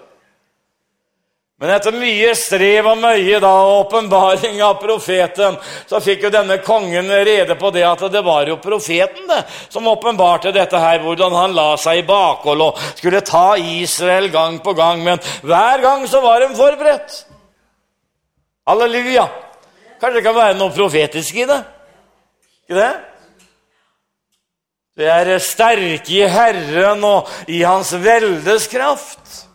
Men 1.57 1.71
etter 1.73 1.95
mye 1.97 2.35
strev 2.37 2.85
og 2.85 2.99
møye 3.01 3.39
da, 3.41 3.49
og 3.49 3.87
åpenbaring 3.87 4.59
av 4.61 4.75
profeten, 4.77 5.55
så 5.89 5.97
fikk 6.05 6.27
jo 6.27 6.29
denne 6.33 6.59
kongen 6.61 7.09
rede 7.09 7.55
på 7.57 7.71
det 7.73 7.81
at 7.87 8.03
det 8.13 8.21
var 8.25 8.45
jo 8.45 8.59
profeten 8.61 9.25
det, 9.25 9.39
som 9.73 9.89
åpenbarte 9.89 10.53
dette 10.53 10.77
her, 10.77 11.01
hvordan 11.01 11.33
han 11.33 11.55
la 11.57 11.71
seg 11.81 12.03
i 12.03 12.05
bakhold 12.05 12.61
og 12.61 12.83
skulle 12.99 13.23
ta 13.25 13.55
Israel 13.57 14.29
gang 14.29 14.59
på 14.61 14.75
gang. 14.77 15.01
Men 15.01 15.23
hver 15.41 15.81
gang 15.81 16.05
så 16.05 16.21
var 16.21 16.45
de 16.45 16.51
forberedt. 16.53 17.17
Halleluja! 18.69 19.25
Kanskje 19.97 20.19
det 20.19 20.25
kan 20.27 20.37
være 20.37 20.59
noe 20.59 20.75
profetisk 20.77 21.41
i 21.41 21.49
det? 21.49 21.61
Ikke 22.67 22.77
det? 22.77 22.93
Det 24.97 25.09
er 25.09 25.33
sterke 25.41 26.13
i 26.13 26.23
Herren 26.29 27.01
og 27.05 27.33
i 27.49 27.63
Hans 27.65 27.95
veldes 27.97 28.69
kraft. 28.69 29.46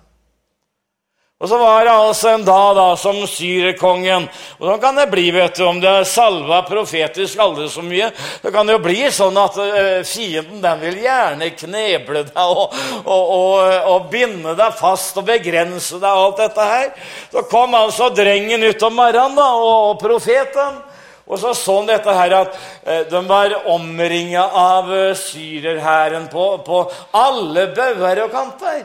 Og 1.42 1.48
så 1.50 1.58
var 1.58 1.84
det 1.84 1.90
altså 1.90 2.28
en 2.30 2.44
dag 2.46 2.76
da 2.78 2.84
som 2.94 3.16
syrekongen. 3.26 4.28
Og 4.60 4.68
sånn 4.68 4.82
kan 4.82 4.98
det 5.00 5.08
bli 5.10 5.24
vet 5.34 5.56
du, 5.58 5.64
om 5.66 5.80
det 5.82 5.90
er 5.90 6.06
salva 6.06 6.60
profetisk 6.68 7.40
aldri 7.42 7.66
så 7.66 7.82
mye. 7.82 8.12
Det 8.44 8.52
kan 8.54 8.70
jo 8.70 8.76
bli 8.84 9.00
sånn 9.10 9.40
at 9.42 9.58
uh, 9.58 10.04
fienden 10.06 10.62
den 10.62 10.78
vil 10.84 11.00
gjerne 11.02 11.50
kneble 11.58 12.22
deg 12.28 12.38
og, 12.38 12.78
og, 13.02 13.34
og, 13.40 13.58
og, 13.90 14.06
binde 14.12 14.54
deg 14.54 14.78
fast 14.78 15.18
og 15.18 15.26
begrense 15.32 15.98
deg 15.98 16.08
og 16.12 16.28
alt 16.28 16.44
dette 16.44 16.70
her. 16.76 16.88
Så 17.34 17.44
kom 17.50 17.74
altså 17.74 18.12
drengen 18.14 18.62
ut 18.62 18.86
om 18.86 18.98
morgenen 19.02 19.34
da, 19.42 19.50
og 19.58 19.98
profeten. 19.98 20.78
Og 21.26 21.42
så 21.42 21.56
så 21.58 21.80
han 21.80 21.90
dette 21.90 22.18
her 22.22 22.38
at 22.38 22.56
eh, 22.86 23.04
de 23.10 23.26
var 23.26 23.58
omringa 23.72 24.46
av 24.46 24.94
eh, 24.94 25.14
syrerhæren 25.18 26.30
på, 26.30 26.48
på 26.62 26.82
alle 27.18 27.72
bauger 27.74 28.28
og 28.28 28.34
kanter. 28.34 28.82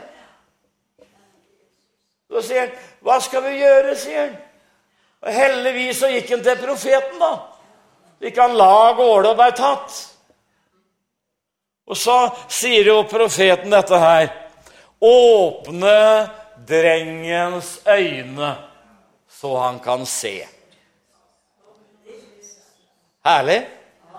Så 2.32 2.42
sier 2.42 2.60
han, 2.60 2.72
'Hva 3.02 3.20
skal 3.22 3.44
vi 3.44 3.60
gjøre?' 3.62 3.96
sier 3.96 4.20
han. 4.20 4.38
Og 5.22 5.34
Heldigvis 5.34 6.00
så 6.00 6.10
gikk 6.12 6.30
han 6.30 6.44
til 6.44 6.60
profeten, 6.62 7.20
da. 7.20 7.32
Så 8.18 8.28
gikk 8.28 8.38
han 8.38 8.58
la 8.58 8.94
gårde 8.94 9.32
og 9.32 9.40
ble 9.40 9.52
tatt. 9.52 9.96
Og 11.88 11.98
så 11.98 12.18
sier 12.52 12.90
jo 12.92 13.02
profeten 13.08 13.72
dette 13.72 13.98
her. 13.98 14.28
Åpne 15.02 16.30
drengens 16.68 17.80
øyne, 17.88 18.56
så 19.30 19.58
han 19.58 19.80
kan 19.80 20.06
se. 20.06 20.48
Herlig. 23.26 23.62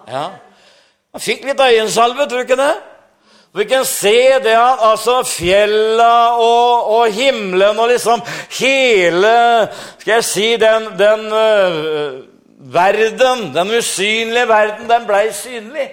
Ja. 0.09 0.31
Han 1.13 1.21
fikk 1.21 1.45
litt 1.45 1.61
øyensalve, 1.61 2.29
tror 2.29 2.45
du 2.45 2.47
ikke 2.47 2.61
det? 2.61 2.75
Vi 3.57 3.65
kan 3.65 3.85
se 3.89 4.39
det 4.45 4.55
at 4.55 4.83
altså 4.91 5.23
fjella 5.27 6.37
og, 6.37 6.91
og, 6.93 7.13
himmelen 7.13 7.79
og 7.81 7.89
liksom 7.89 8.21
hele 8.59 9.69
Skal 9.99 10.13
jeg 10.19 10.27
si 10.29 10.49
den, 10.61 10.91
den 10.99 11.25
uh, 11.33 12.21
verden, 12.59 13.49
den 13.55 13.73
usynlige 13.79 14.49
verden, 14.49 14.89
den 14.91 15.07
blei 15.09 15.31
synlig. 15.33 15.89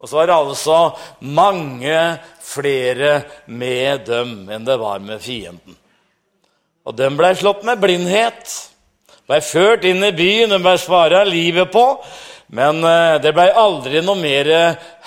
Og 0.00 0.08
så 0.08 0.16
var 0.16 0.30
det 0.30 0.36
altså 0.36 0.78
mange 1.20 1.98
flere 2.40 3.22
med 3.46 4.06
dem 4.06 4.48
enn 4.48 4.64
det 4.64 4.78
var 4.80 5.02
med 5.04 5.20
fienden. 5.20 5.76
Og 6.86 6.96
den 6.96 7.18
blei 7.18 7.34
slått 7.36 7.66
med 7.66 7.80
blindhet 7.82 8.54
ble 9.28 9.40
ført 9.44 9.84
inn 9.86 10.02
i 10.02 10.14
byen, 10.16 10.50
den 10.50 10.64
ble 10.64 10.74
svara 10.80 11.22
livet 11.28 11.70
på. 11.70 11.84
Men 12.56 12.84
eh, 12.84 13.16
det 13.22 13.34
ble 13.36 13.48
aldri 13.54 14.02
noe 14.02 14.18
mer 14.18 14.50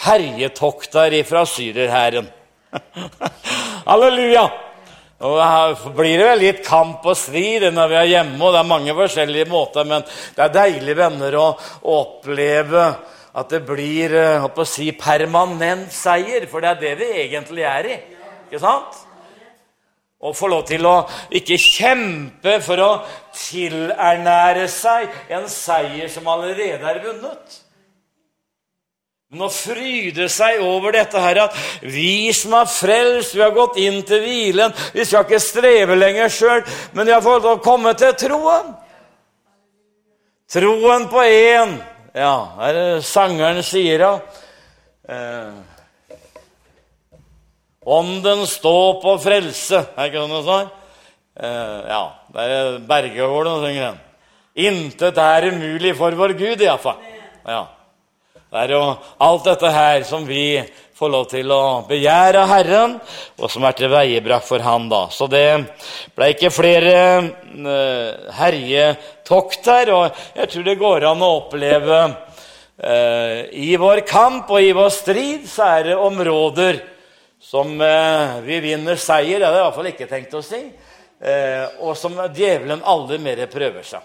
herjetokter 0.05 1.15
fra 1.27 1.43
syrerhæren. 1.49 2.29
Halleluja! 3.89 4.45
Og 5.23 5.37
Her 5.39 5.73
blir 5.95 6.17
det 6.19 6.25
vel 6.27 6.41
litt 6.41 6.61
kamp 6.65 7.05
og 7.07 7.15
strid 7.15 7.63
når 7.71 7.91
vi 7.91 7.99
er 7.99 8.09
hjemme, 8.11 8.39
og 8.43 8.51
det 8.51 8.59
er 8.59 8.67
mange 8.67 8.95
forskjellige 8.97 9.47
måter, 9.51 9.87
men 9.87 10.03
det 10.03 10.43
er 10.43 10.55
deilig, 10.57 10.97
venner, 10.99 11.37
å 11.39 11.45
oppleve 11.93 12.89
at 13.33 13.53
det 13.53 13.61
blir 13.65 14.13
eh, 14.19 14.43
å 14.43 14.67
si, 14.67 14.91
permanent 14.99 15.91
seier, 15.95 16.45
for 16.51 16.63
det 16.63 16.73
er 16.73 16.81
det 16.81 16.93
vi 16.99 17.09
egentlig 17.23 17.65
er 17.67 17.89
i. 17.89 17.97
Ikke 18.49 18.61
sant? 18.61 19.02
Og 20.23 20.35
få 20.37 20.47
lov 20.51 20.63
til 20.69 20.85
å 20.87 20.95
ikke 21.35 21.59
kjempe 21.59 22.55
for 22.63 22.79
å 22.79 22.91
tilernære 23.35 24.69
seg 24.71 25.11
en 25.35 25.49
seier 25.51 26.07
som 26.11 26.29
allerede 26.31 26.87
er 26.87 27.01
vunnet. 27.03 27.59
Men 29.33 29.47
å 29.47 29.49
fryde 29.49 30.27
seg 30.29 30.61
over 30.61 30.93
dette 30.93 31.17
her 31.17 31.39
at 31.47 31.57
vi 31.81 32.29
som 32.37 32.53
er 32.53 32.69
frelst, 32.69 33.33
vi 33.33 33.41
har 33.41 33.55
gått 33.55 33.79
inn 33.81 34.03
til 34.05 34.21
hvilen 34.21 34.75
Vi 34.93 35.01
skal 35.09 35.25
ikke 35.25 35.39
streve 35.41 35.97
lenger 35.97 36.29
sjøl, 36.29 36.61
men 36.93 37.09
vi 37.09 37.15
har 37.15 37.23
fått 37.25 37.47
å 37.49 37.57
komme 37.65 37.95
til 37.97 38.13
troen. 38.21 38.75
Troen 40.53 41.09
på 41.09 41.25
én 41.25 41.79
Ja, 42.13 42.53
er 42.61 42.77
det 42.77 43.05
sangeren 43.09 43.63
sier, 43.65 44.03
da. 44.05 44.11
Eh, 45.09 45.72
Ånden 47.85 48.45
stå 48.47 48.77
på 49.03 49.17
frelse. 49.19 49.83
Er 49.97 50.09
ikke 50.09 50.23
sånn 50.23 50.31
noe 50.31 50.45
sånt? 50.47 50.79
Eh, 51.33 51.79
ja, 51.89 52.03
det 52.33 52.43
er 52.45 52.75
Bergegården 52.87 53.55
som 53.55 53.65
synger 53.65 53.85
den. 53.87 54.01
Intet 54.67 55.17
er 55.17 55.49
umulig 55.49 55.95
for 55.97 56.13
vår 56.15 56.35
Gud, 56.37 56.61
iallfall. 56.61 56.99
Ja. 57.47 57.65
Det 58.53 58.61
er 58.61 58.75
jo 58.75 58.81
alt 59.25 59.47
dette 59.49 59.69
her 59.73 60.03
som 60.05 60.27
vi 60.29 60.61
får 60.93 61.09
lov 61.09 61.23
til 61.31 61.49
å 61.51 61.63
begjære 61.87 62.43
av 62.43 62.51
Herren, 62.51 62.91
og 63.41 63.49
som 63.49 63.65
er 63.65 63.73
til 63.73 63.87
tilveiebrakt 63.87 64.45
for 64.45 64.61
Han. 64.61 64.85
da. 64.91 65.07
Så 65.09 65.25
det 65.27 65.47
ble 66.13 66.29
ikke 66.35 66.53
flere 66.53 66.93
uh, 67.19 68.29
herjetokt 68.37 69.65
her, 69.73 69.91
og 69.97 70.21
jeg 70.37 70.51
tror 70.53 70.67
det 70.69 70.77
går 70.79 71.07
an 71.09 71.25
å 71.25 71.31
oppleve 71.41 71.99
uh, 72.05 73.39
I 73.49 73.73
vår 73.81 74.05
kamp 74.05 74.53
og 74.53 74.61
i 74.61 74.71
vår 74.77 74.93
strid 74.93 75.49
så 75.49 75.71
er 75.79 75.89
det 75.89 75.97
områder 75.97 76.83
som 77.43 77.75
uh, 77.81 78.39
vi 78.45 78.61
vinner 78.63 78.99
seier, 78.99 79.41
det 79.41 79.47
hadde 79.47 79.59
jeg 79.59 79.63
i 79.63 79.67
hvert 79.67 79.79
fall 79.79 79.91
ikke 79.91 80.09
tenkt 80.09 80.35
å 80.39 80.43
si, 80.45 80.63
og 81.79 81.93
som 81.95 82.17
djevelen 82.35 82.81
aldri 82.83 83.15
mer 83.23 83.39
prøver 83.47 83.85
seg. 83.87 84.03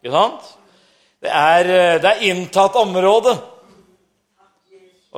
Ikke 0.00 0.14
sant? 0.14 0.46
Det 1.20 1.28
er, 1.28 1.68
det 2.00 2.08
er 2.08 2.22
inntatt 2.30 2.78
område. 2.80 3.34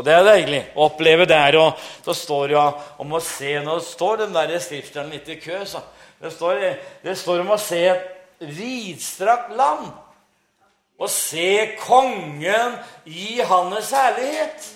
Og 0.01 0.07
det 0.07 0.15
er 0.15 0.25
deilig 0.25 0.61
å 0.75 0.87
oppleve 0.87 1.27
der. 1.29 1.59
Og 1.61 1.81
så 2.05 2.15
står 2.17 2.53
det 2.53 2.61
om 3.03 3.17
å 3.17 3.23
se 3.25 3.57
Nå 3.65 3.79
står 3.85 4.25
den 4.25 4.37
der 4.37 4.55
skriftstjernen 4.63 5.17
litt 5.17 5.29
i 5.29 5.41
kø. 5.41 5.59
Så. 5.69 5.83
Det, 6.21 6.33
står, 6.35 6.63
det 7.05 7.17
står 7.19 7.43
om 7.43 7.53
å 7.53 7.61
se 7.61 7.83
et 7.91 8.47
vidstrakt 8.57 9.53
land. 9.59 9.91
Og 11.01 11.09
se 11.13 11.77
kongen 11.81 12.77
i 13.09 13.41
hans 13.45 13.93
herlighet. 13.97 14.69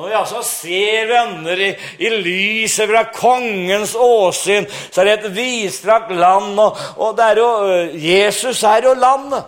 Når 0.00 0.08
vi 0.08 0.14
altså 0.16 0.38
ser 0.40 1.10
venner 1.10 1.58
i, 1.60 1.66
i 2.00 2.08
lyset 2.24 2.88
fra 2.88 3.02
kongens 3.12 3.92
åsyn, 4.00 4.64
så 4.88 5.02
er 5.02 5.10
det 5.10 5.16
et 5.18 5.34
vidstrakt 5.36 6.14
land, 6.16 6.54
og, 6.56 6.78
og 6.96 7.18
det 7.18 7.26
er 7.26 7.40
jo, 7.42 7.50
Jesus 8.00 8.62
er 8.64 8.86
jo 8.88 8.94
landet. 8.96 9.44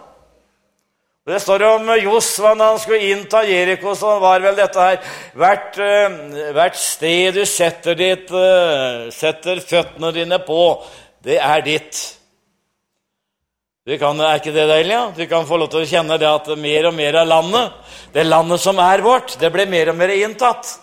Det 1.24 1.40
står 1.40 1.64
om 1.70 1.88
Josva 2.02 2.52
når 2.52 2.68
han 2.74 2.82
skulle 2.82 3.08
innta 3.14 3.40
Jeriko, 3.48 3.94
så 3.96 4.18
var 4.20 4.44
vel 4.44 4.60
dette 4.60 4.84
her 4.90 5.16
hvert, 5.40 5.80
eh, 5.80 6.20
hvert 6.52 6.76
sted 6.76 7.38
du 7.38 7.46
setter, 7.48 7.96
ditt, 7.96 8.28
eh, 8.28 9.08
setter 9.08 9.64
føttene 9.64 10.12
dine 10.12 10.42
på, 10.44 10.66
det 11.24 11.40
er 11.40 11.64
ditt. 11.64 12.02
Kan, 13.82 14.20
er 14.22 14.38
ikke 14.38 14.52
det 14.54 14.68
deilig? 14.70 14.94
Ja? 14.94 15.06
Du 15.10 15.24
kan 15.26 15.46
få 15.46 15.56
lov 15.58 15.72
til 15.72 15.82
å 15.82 15.88
kjenne 15.90 16.14
det 16.22 16.28
at 16.30 16.46
mer 16.54 16.86
og 16.86 16.94
mer 16.94 17.16
av 17.18 17.26
landet, 17.26 17.80
det 18.14 18.22
landet 18.28 18.62
som 18.62 18.78
er 18.78 19.02
vårt, 19.02 19.34
det 19.40 19.50
ble 19.50 19.66
mer 19.66 19.90
og 19.90 19.96
mer 19.98 20.12
inntatt 20.14 20.76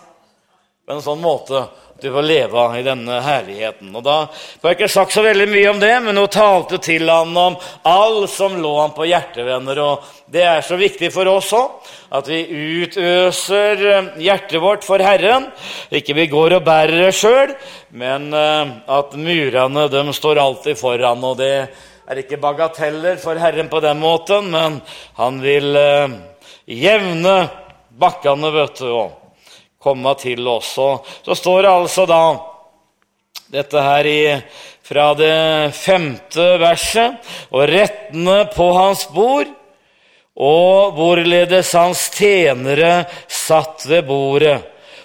på 0.84 0.92
en 0.92 1.00
sånn 1.00 1.22
måte 1.22 1.62
du 2.00 2.10
får 2.12 2.24
leve 2.24 2.62
i 2.78 2.84
denne 2.84 3.18
herligheten. 3.24 3.90
Og 3.96 4.04
Da 4.04 4.16
får 4.32 4.68
jeg 4.70 4.78
ikke 4.78 4.92
sagt 4.92 5.12
så 5.12 5.24
veldig 5.24 5.48
mye 5.48 5.72
om 5.72 5.80
det, 5.80 5.92
men 6.04 6.16
hun 6.16 6.28
talte 6.32 6.78
til 6.80 7.08
han 7.08 7.36
om 7.36 7.56
all 7.88 8.24
som 8.28 8.56
lå 8.60 8.70
han 8.78 8.94
på 8.96 9.08
hjertevenner. 9.08 9.80
Og 9.84 10.06
det 10.32 10.44
er 10.48 10.64
så 10.64 10.76
viktig 10.80 11.12
for 11.12 11.28
oss 11.28 11.52
òg 11.56 11.92
at 12.16 12.28
vi 12.28 12.40
utøser 12.84 13.84
eh, 13.90 14.08
hjertet 14.24 14.60
vårt 14.60 14.84
for 14.84 15.00
Herren. 15.04 15.50
Ikke 15.92 16.16
vi 16.16 16.28
går 16.32 16.56
og 16.56 16.64
bærer 16.68 17.06
det 17.06 17.14
sjøl, 17.16 17.52
men 17.92 18.32
eh, 18.32 18.72
at 18.96 19.16
murene 19.16 19.88
de 19.92 20.04
står 20.16 20.40
alltid 20.40 20.80
foran. 20.80 21.24
Og 21.24 21.36
det 21.40 21.54
er 22.10 22.24
ikke 22.24 22.40
bagateller 22.42 23.20
for 23.22 23.38
Herren 23.38 23.68
på 23.70 23.78
den 23.84 24.00
måten, 24.02 24.50
men 24.50 24.80
han 25.14 25.36
vil 25.42 25.76
eh, 25.78 26.18
jevne 26.66 27.36
bakkene, 28.00 28.50
vet 28.54 28.82
du. 28.82 28.88
Og 28.90 29.16
komme 29.80 30.12
til 30.20 30.48
oss. 30.48 30.74
Og 30.78 31.06
så 31.24 31.36
står 31.38 31.62
det 31.64 31.70
altså 31.70 32.06
da 32.08 32.24
dette 33.50 33.82
her 33.82 34.06
i, 34.06 34.20
fra 34.90 35.12
det 35.18 35.70
femte 35.74 36.44
verset 36.58 37.30
Og 37.54 37.64
rettene 37.70 38.44
på 38.54 38.66
hans 38.74 39.06
bord, 39.14 39.48
og 40.40 40.94
hvorledes 40.96 41.72
hans 41.78 42.04
tjenere 42.14 43.04
satt 43.28 43.84
ved 43.90 44.06
bordet, 44.08 44.60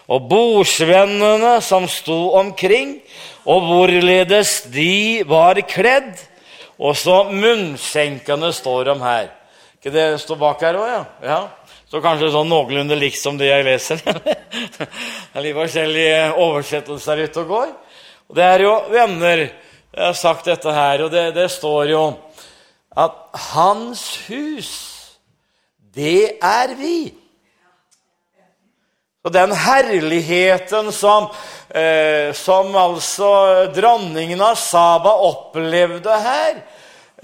og 0.05 0.27
bordsvennene 0.29 1.57
som 1.65 1.87
sto 1.89 2.35
omkring, 2.37 2.99
og 3.45 3.65
hvorledes 3.67 4.61
de 4.73 5.25
var 5.27 5.59
kledd. 5.69 6.13
Og 6.79 6.95
så 6.99 7.21
munnskjenkene 7.31 8.51
står 8.53 8.89
de 8.89 8.95
her. 9.03 9.29
Ikke 9.77 9.93
det 9.93 10.07
står 10.21 10.39
bak 10.41 10.63
her 10.65 10.79
òg, 10.79 10.89
ja? 10.89 11.03
ja? 11.23 11.39
Så 11.91 12.01
kanskje 12.03 12.31
sånn 12.33 12.49
noenlunde 12.49 12.97
likt 12.97 13.19
som 13.21 13.37
det 13.39 13.51
jeg 13.51 13.65
leser. 13.67 14.01
det 14.77 14.87
er 14.89 15.45
litt 15.45 15.55
forskjellige 15.55 16.21
oversettelser 16.43 17.21
ute 17.23 17.43
og 17.43 17.51
går. 17.53 17.75
Og 18.25 18.39
det 18.39 18.47
er 18.49 18.65
jo 18.65 18.73
venner 18.89 19.45
Jeg 19.95 20.03
har 20.03 20.17
sagt 20.19 20.49
dette 20.49 20.71
her, 20.75 21.05
og 21.05 21.11
det, 21.13 21.29
det 21.37 21.45
står 21.53 21.85
jo 21.87 22.01
at 22.99 23.13
hans 23.53 24.01
hus, 24.27 24.71
det 25.95 26.35
er 26.43 26.73
vi. 26.75 27.13
Og 29.25 29.33
den 29.33 29.51
herligheten 29.57 30.91
som, 30.93 31.31
eh, 31.73 32.29
som 32.37 32.75
altså 32.77 33.71
dronningen 33.73 34.41
av 34.41 34.55
Saba 34.61 35.17
opplevde 35.25 36.19
her, 36.21 36.59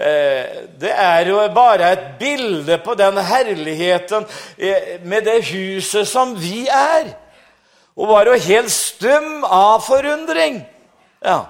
Eh, 0.02 0.62
det 0.80 0.90
er 0.90 1.28
jo 1.28 1.36
bare 1.54 1.92
et 1.92 2.04
bilde 2.18 2.78
på 2.82 2.94
den 2.98 3.18
herligheten 3.22 4.24
eh, 4.58 4.98
med 5.04 5.22
det 5.28 5.44
huset 5.52 6.08
som 6.08 6.32
vi 6.40 6.64
er. 6.66 7.12
Hun 7.94 8.08
var 8.08 8.26
jo 8.26 8.38
helt 8.48 8.72
stum 8.72 9.44
av 9.44 9.84
forundring. 9.84 10.62
Ja. 11.22 11.42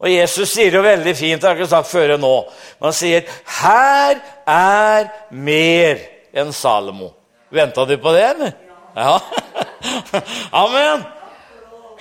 Og 0.00 0.10
Jesus 0.10 0.50
sier 0.50 0.74
jo 0.74 0.82
veldig 0.82 1.14
fint, 1.16 1.38
det 1.40 1.46
har 1.46 1.54
jeg 1.54 1.62
ikke 1.62 1.74
sagt 1.76 1.92
før 1.92 2.16
nå, 2.18 2.32
men 2.80 2.88
han 2.88 2.96
sier 2.96 3.22
'Her 3.46 4.18
er 4.46 5.08
mer 5.30 6.00
enn 6.34 6.50
Salomo'. 6.50 7.12
Venta 7.50 7.84
du 7.84 7.96
på 7.96 8.12
det, 8.12 8.24
eller? 8.30 8.52
Ja. 8.94 9.20
Amen. 10.50 11.02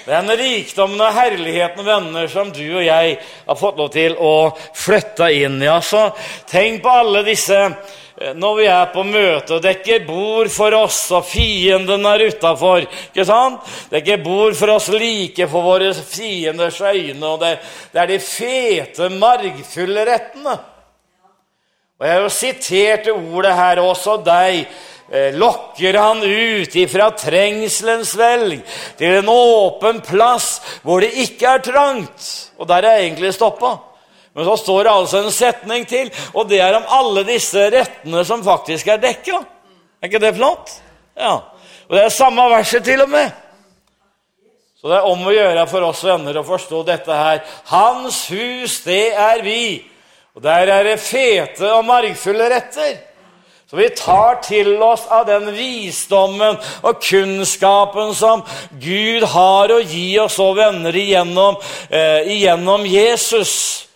Den 0.05 0.27
rikdommen 0.37 0.99
og 1.01 1.15
herligheten 1.15 1.85
venner 1.87 2.27
som 2.27 2.51
du 2.51 2.65
og 2.65 2.83
jeg 2.83 3.15
har 3.47 3.57
fått 3.57 3.79
lov 3.79 3.89
til 3.93 4.17
å 4.19 4.51
flytte 4.75 5.29
inn 5.31 5.61
i. 5.63 5.69
Altså, 5.71 6.09
tenk 6.49 6.83
på 6.83 6.91
alle 6.91 7.21
disse 7.23 7.59
eh, 7.63 8.33
når 8.35 8.57
vi 8.59 8.67
er 8.67 8.91
på 8.91 9.05
møte 9.07 9.55
og 9.57 9.63
dekker 9.63 10.03
bord 10.05 10.51
for 10.51 10.75
oss, 10.75 10.99
og 11.15 11.23
fienden 11.25 12.05
er 12.09 12.27
utafor. 12.27 12.85
Dekker 13.15 14.21
bord 14.25 14.59
for 14.59 14.75
oss 14.75 14.91
like 14.91 15.47
for 15.47 15.71
våre 15.71 15.93
fienders 15.95 16.81
øyne, 16.83 17.23
og 17.23 17.39
det, 17.45 17.55
det 17.95 18.03
er 18.03 18.11
de 18.11 18.21
fete, 18.27 19.09
margfulle 19.23 20.05
rettene. 20.11 20.59
Og 22.03 22.09
Jeg 22.09 22.17
har 22.17 22.25
jo 22.25 22.31
sitert 22.35 23.13
ordet 23.13 23.55
her 23.55 23.79
også 23.79 24.17
deg 24.25 24.65
lokker 25.13 25.93
han 25.93 26.23
ut 26.23 26.75
ifra 26.75 27.11
trengselens 27.13 28.15
velg 28.17 28.63
til 28.97 29.19
en 29.19 29.29
åpen 29.29 30.01
plass 30.05 30.55
hvor 30.81 31.03
det 31.03 31.11
ikke 31.25 31.51
er 31.55 31.65
trangt. 31.65 32.29
Og 32.57 32.69
der 32.69 32.87
er 32.87 32.97
jeg 32.97 33.11
egentlig 33.11 33.33
stoppa. 33.35 33.75
Men 34.33 34.47
så 34.47 34.55
står 34.57 34.83
det 34.83 34.93
altså 34.93 35.21
en 35.21 35.33
setning 35.33 35.85
til, 35.85 36.09
og 36.33 36.49
det 36.49 36.57
er 36.65 36.79
om 36.79 36.89
alle 36.89 37.21
disse 37.27 37.67
rettene 37.69 38.23
som 38.25 38.41
faktisk 38.45 38.89
er 38.89 39.01
dekka. 39.01 39.43
Er 40.01 40.09
ikke 40.09 40.23
det 40.23 40.33
flott? 40.39 40.73
Ja. 41.13 41.35
Og 41.85 41.93
det 41.93 42.07
er 42.07 42.15
samme 42.15 42.47
verset 42.49 42.85
til 42.85 43.05
og 43.05 43.11
med. 43.13 43.29
Så 44.81 44.89
det 44.89 44.97
er 44.97 45.05
om 45.07 45.21
å 45.23 45.31
gjøre 45.31 45.67
for 45.69 45.85
oss 45.87 46.01
venner 46.03 46.41
å 46.41 46.47
forstå 46.47 46.81
dette 46.89 47.15
her. 47.15 47.43
Hans 47.69 48.25
hus, 48.33 48.81
det 48.83 49.13
er 49.13 49.45
vi. 49.45 49.77
Og 50.33 50.41
der 50.43 50.71
er 50.73 50.89
det 50.89 50.97
fete 50.99 51.69
og 51.77 51.85
margfulle 51.87 52.49
retter. 52.51 52.97
Så 53.73 53.77
vi 53.77 53.89
tar 53.89 54.35
til 54.45 54.75
oss 54.85 55.07
av 55.09 55.23
den 55.25 55.47
visdommen 55.55 56.59
og 56.85 56.99
kunnskapen 57.01 58.11
som 58.13 58.43
Gud 58.77 59.25
har 59.31 59.73
å 59.73 59.79
gi 59.81 60.11
oss 60.21 60.35
og 60.43 60.59
venner 60.59 60.93
igjennom, 60.93 61.57
eh, 61.89 62.21
igjennom 62.35 62.85
Jesus. 62.85 63.87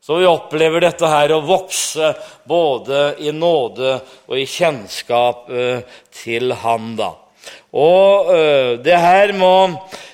Så 0.00 0.16
vi 0.22 0.24
opplever 0.24 0.80
dette 0.80 1.04
her 1.04 1.36
å 1.36 1.42
vokse 1.44 2.14
både 2.48 3.18
i 3.28 3.34
nåde 3.36 4.00
og 4.24 4.40
i 4.40 4.46
kjennskap 4.48 5.52
eh, 5.52 5.84
til 6.16 6.56
Han. 6.64 6.94
da. 6.96 7.12
Og 7.76 8.32
eh, 8.32 8.72
det 8.80 8.96
her 8.96 9.36
må 9.36 9.52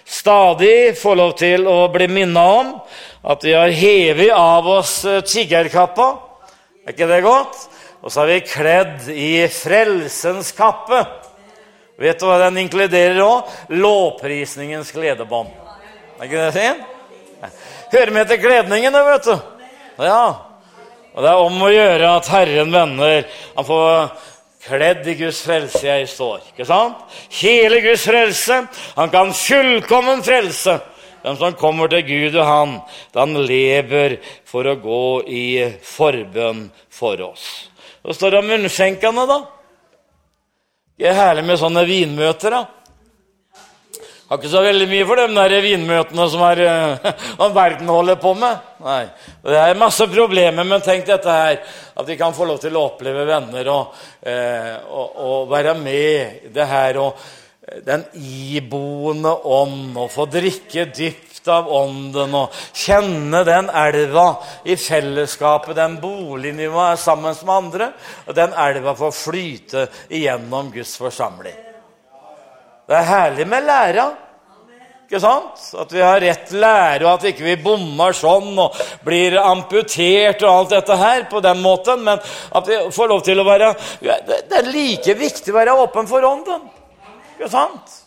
stadig 0.03 0.99
få 0.99 1.15
lov 1.15 1.37
til 1.39 1.71
å 1.71 1.87
bli 1.95 2.11
minnet 2.11 2.59
om 2.59 2.75
at 3.23 3.47
vi 3.47 3.55
har 3.55 3.71
hevet 3.71 4.35
av 4.35 4.67
oss 4.81 5.05
eh, 5.07 5.23
tiggerkappa. 5.23 6.11
Er 6.83 6.97
ikke 6.97 7.07
det 7.07 7.23
godt? 7.23 7.69
Og 8.03 8.11
så 8.11 8.25
er 8.25 8.31
vi 8.33 8.39
kledd 8.47 9.09
i 9.15 9.33
frelsens 9.53 10.51
kappe. 10.57 11.05
Vet 12.03 12.19
du 12.19 12.27
hva 12.27 12.41
den 12.43 12.59
inkluderer 12.65 13.21
òg? 13.23 13.51
Lovprisningens 13.79 14.91
gledebånd. 14.95 15.53
Er 16.19 16.27
ikke 16.27 16.49
det 16.49 16.57
fint? 16.57 16.89
Hører 17.93 18.15
med 18.15 18.29
til 18.31 18.41
kledningene, 18.43 19.05
vet 19.07 19.29
du. 19.29 19.35
Ja. 20.03 20.25
Og 21.13 21.23
det 21.23 21.31
er 21.31 21.47
om 21.47 21.63
å 21.63 21.71
gjøre 21.71 22.13
at 22.17 22.29
Herren 22.33 22.71
venner 22.73 23.27
Han 23.53 23.67
får 23.69 23.91
kledd 24.65 25.09
i 25.11 25.17
Guds 25.19 25.43
frelse 25.45 25.83
jeg 25.85 26.09
står. 26.11 26.47
Ikke 26.55 26.67
sant? 26.67 27.03
Hele 27.43 27.83
Guds 27.85 28.07
frelse. 28.09 28.63
Han 28.97 29.13
kan 29.13 29.35
fullkommen 29.37 30.25
frelse 30.27 30.79
den 31.23 31.37
som 31.39 31.55
kommer 31.55 31.91
til 31.91 32.03
Gud 32.07 32.37
og 32.37 32.47
Han, 32.47 32.79
han 33.15 33.37
lever 33.47 34.17
for 34.49 34.67
å 34.67 34.79
gå 34.83 35.05
i 35.31 35.45
forbønn 35.87 36.65
for 36.91 37.21
oss. 37.23 37.72
Så 38.03 38.15
står 38.19 38.31
det 38.31 38.39
om 38.43 38.49
munnskjenkene, 38.51 39.27
da. 39.31 39.41
Det 40.99 41.11
er 41.11 41.19
herlig 41.19 41.45
med 41.47 41.61
sånne 41.61 41.85
vinmøter, 41.87 42.55
da. 42.55 42.63
Har 44.33 44.41
ikke 44.41 44.49
så 44.49 44.63
veldig 44.65 44.87
mye 44.89 45.05
for 45.05 45.21
de 45.21 45.27
der 45.37 45.55
vinmøtene 45.61 46.25
som 46.33 46.43
er, 46.47 46.61
uh, 47.43 47.49
verden 47.53 47.91
holder 47.93 48.17
på 48.17 48.33
med. 48.39 48.63
Nei, 48.83 49.03
Det 49.45 49.59
er 49.61 49.79
masse 49.79 50.07
problemer, 50.09 50.65
men 50.65 50.83
tenk 50.83 51.05
dette 51.07 51.35
her. 51.37 51.59
At 51.93 52.09
vi 52.09 52.17
kan 52.17 52.33
få 52.33 52.47
lov 52.49 52.59
til 52.63 52.79
å 52.79 52.87
oppleve 52.89 53.27
venner 53.29 53.71
og, 53.71 53.93
uh, 54.25 54.75
og, 54.89 55.21
og 55.27 55.53
være 55.53 55.77
med 55.79 56.49
i 56.49 56.53
det 56.55 56.67
her. 56.67 56.99
og 57.05 57.21
eh, 57.69 57.83
den 57.85 58.07
iboende 58.17 59.37
ånd, 59.45 59.93
og 60.01 60.11
få 60.11 60.27
drikke 60.33 60.89
dypt 60.91 61.32
av 61.49 61.71
ånden 61.73 62.35
og 62.39 62.55
kjenne 62.75 63.43
den 63.49 63.71
elva 63.71 64.27
i 64.65 64.77
fellesskapet, 64.77 65.77
den 65.77 65.99
er 65.99 66.97
sammen 66.97 67.35
med 67.45 67.55
andre, 67.55 67.93
og 68.27 68.35
den 68.35 68.53
elva 68.53 68.95
får 68.95 69.13
flyte 69.13 69.87
igjennom 70.09 70.71
Guds 70.75 70.97
forsamling. 70.97 71.57
Det 72.87 72.99
er 72.99 73.09
herlig 73.09 73.47
med 73.49 73.65
læra. 73.65 74.11
Ikke 75.13 75.21
sant? 75.21 75.61
At 75.77 75.91
vi 75.93 76.01
har 76.01 76.23
rett 76.25 76.53
lære, 76.57 77.05
og 77.05 77.11
at 77.19 77.25
ikke 77.29 77.45
vi 77.45 77.57
bommer 77.61 78.15
sånn 78.17 78.55
og 78.57 78.79
blir 79.05 79.37
amputert 79.43 80.41
og 80.41 80.51
alt 80.51 80.73
dette 80.73 80.97
her 80.97 81.27
på 81.29 81.43
den 81.45 81.61
måten. 81.61 82.01
Men 82.07 82.17
at 82.57 82.69
vi 82.69 82.79
får 82.97 83.11
lov 83.11 83.21
til 83.27 83.43
å 83.43 83.45
være 83.45 83.75
Det 84.01 84.57
er 84.57 84.71
like 84.73 85.19
viktig 85.21 85.53
å 85.53 85.59
være 85.59 85.77
åpen 85.85 86.09
for 86.09 86.25
ånden. 86.25 86.65
Ikke 87.35 87.51
sant? 87.53 88.02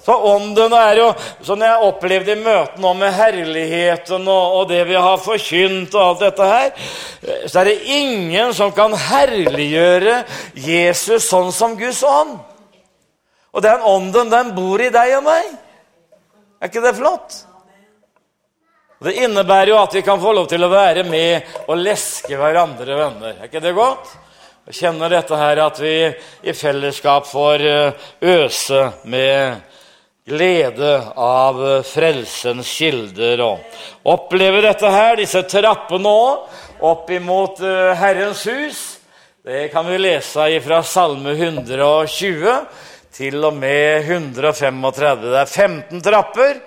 Så 0.00 0.14
ånden 0.16 0.72
er 0.72 0.96
jo, 0.96 1.08
sånn 1.44 1.60
jeg 1.66 1.84
opplevde 1.84 2.32
i 2.32 2.40
møtene 2.40 2.92
med 2.96 3.12
herligheten 3.12 4.24
og, 4.24 4.54
og, 4.56 4.62
det 4.70 4.86
vi 4.88 4.96
har 4.96 5.20
forkynt 5.20 5.92
og 5.92 6.04
alt 6.06 6.22
dette 6.24 6.46
her, 6.48 6.70
så 7.44 7.60
er 7.60 7.68
det 7.68 7.92
ingen 7.98 8.54
som 8.56 8.72
kan 8.72 8.96
herliggjøre 8.96 10.22
Jesus 10.56 11.28
sånn 11.28 11.52
som 11.52 11.76
Guds 11.76 12.00
ånd. 12.08 12.38
Og 13.52 13.60
den 13.60 13.84
ånden, 13.84 14.32
den 14.32 14.54
bor 14.56 14.80
i 14.80 14.88
deg 14.94 15.18
og 15.18 15.26
meg. 15.26 15.50
Er 16.62 16.72
ikke 16.72 16.84
det 16.86 16.94
flott? 16.96 17.36
Det 19.02 19.12
innebærer 19.26 19.74
jo 19.74 19.80
at 19.82 19.94
vi 19.98 20.04
kan 20.06 20.20
få 20.22 20.32
lov 20.32 20.46
til 20.48 20.64
å 20.64 20.70
være 20.72 21.04
med 21.04 21.52
og 21.66 21.80
leske 21.82 22.38
hverandre 22.38 22.96
venner. 22.96 23.36
Er 23.36 23.50
ikke 23.50 23.60
det 23.60 23.74
godt? 23.76 24.08
Jeg 24.70 24.78
kjenner 24.78 25.10
dette 25.10 25.36
her 25.36 25.58
at 25.58 25.80
vi 25.82 25.94
i 26.46 26.54
fellesskap 26.54 27.26
får 27.26 27.64
eh, 27.66 28.08
øse 28.30 28.84
med 29.10 29.58
glede 30.28 31.02
av 31.16 31.58
eh, 31.66 31.82
frelsens 31.86 32.70
kilder 32.78 33.42
og 33.42 34.06
oppleve 34.12 34.62
dette 34.62 34.90
her, 34.90 35.16
disse 35.18 35.42
trappene 35.50 36.10
òg, 36.10 36.60
opp 36.86 37.10
imot 37.10 37.62
eh, 37.66 37.90
Herrens 37.98 38.44
hus. 38.46 38.82
Det 39.42 39.66
kan 39.72 39.88
vi 39.88 39.98
lese 39.98 40.46
fra 40.62 40.82
Salme 40.86 41.34
120 41.34 42.46
til 43.12 43.42
og 43.42 43.58
med 43.58 44.06
135. 44.06 45.26
Det 45.26 45.40
er 45.40 45.50
15 45.50 46.04
trapper, 46.06 46.62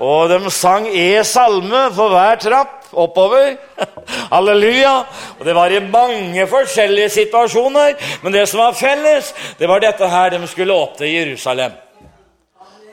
og 0.00 0.32
de 0.32 0.50
sang 0.50 0.88
E-salme 0.88 1.84
for 1.94 2.16
hver 2.16 2.40
trapp 2.40 2.88
oppover. 3.04 3.52
Halleluja! 4.32 4.96
Og 5.38 5.44
Det 5.44 5.54
var 5.54 5.70
i 5.70 5.84
mange 5.84 6.48
forskjellige 6.48 7.12
situasjoner, 7.20 7.94
men 8.24 8.32
det 8.32 8.48
som 8.48 8.64
var 8.64 8.80
felles, 8.80 9.34
det 9.60 9.68
var 9.68 9.84
dette 9.84 10.08
her 10.08 10.32
de 10.32 10.46
skulle 10.48 10.74
opp 10.74 10.96
til 10.98 11.12
Jerusalem. 11.12 11.83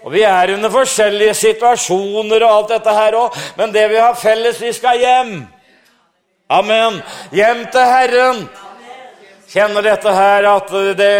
Og 0.01 0.11
Vi 0.11 0.23
er 0.25 0.55
under 0.55 0.73
forskjellige 0.73 1.33
situasjoner 1.37 2.41
og 2.41 2.51
alt 2.55 2.73
dette 2.73 2.95
her 2.95 3.17
òg, 3.19 3.37
men 3.57 3.73
det 3.73 3.85
vi 3.91 3.99
har 4.01 4.17
felles, 4.17 4.61
vi 4.61 4.73
skal 4.73 4.97
hjem. 4.97 5.35
Amen. 6.51 6.97
Hjem 7.31 7.67
til 7.71 7.85
Herren 7.87 8.41
kjenner 9.51 9.83
dette 9.83 10.11
her 10.15 10.47
at 10.47 10.69
det 10.95 11.13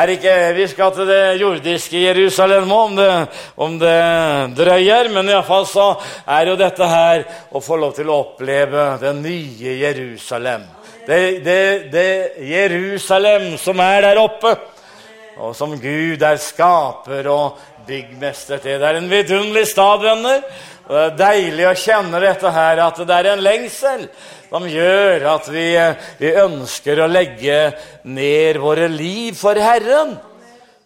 er 0.00 0.12
ikke 0.14 0.34
Vi 0.56 0.66
skal 0.72 0.92
til 0.96 1.08
det 1.08 1.36
jordiske 1.40 2.00
Jerusalem 2.00 2.70
om 2.72 2.96
det, 2.96 3.10
om 3.56 3.78
det 3.80 3.96
drøyer, 4.56 5.10
men 5.12 5.28
iallfall 5.28 5.66
så 5.68 5.88
er 6.24 6.50
jo 6.50 6.56
dette 6.60 6.88
her 6.88 7.26
å 7.52 7.62
få 7.64 7.78
lov 7.80 7.94
til 7.96 8.10
å 8.10 8.20
oppleve 8.22 8.86
det 9.02 9.12
nye 9.20 9.76
Jerusalem. 9.82 10.64
Det, 11.04 11.20
det, 11.44 11.60
det 11.92 12.08
Jerusalem 12.48 13.54
som 13.60 13.80
er 13.84 14.06
der 14.08 14.22
oppe, 14.22 14.54
og 15.36 15.52
som 15.56 15.74
Gud 15.80 16.22
er 16.22 16.38
skaper 16.40 17.28
og 17.28 17.73
byggmester 17.86 18.62
til. 18.62 18.78
Det 18.80 18.88
er 18.88 18.98
en 19.00 19.10
vidunderlig 19.10 19.66
stad, 19.70 20.02
venner. 20.04 20.42
Og 20.84 20.92
det 20.94 21.04
er 21.04 21.16
deilig 21.18 21.66
å 21.68 21.76
kjenne 21.80 22.20
dette 22.20 22.50
her, 22.52 22.80
at 22.84 22.98
det 23.08 23.16
er 23.16 23.30
en 23.30 23.44
lengsel 23.44 24.02
som 24.50 24.66
gjør 24.68 25.24
at 25.32 25.46
vi, 25.50 25.64
vi, 26.20 26.28
ønsker 26.38 27.00
å 27.00 27.08
legge 27.10 27.56
ned 28.04 28.60
våre 28.62 28.90
liv 28.92 29.34
for 29.38 29.58
Herren. 29.58 30.12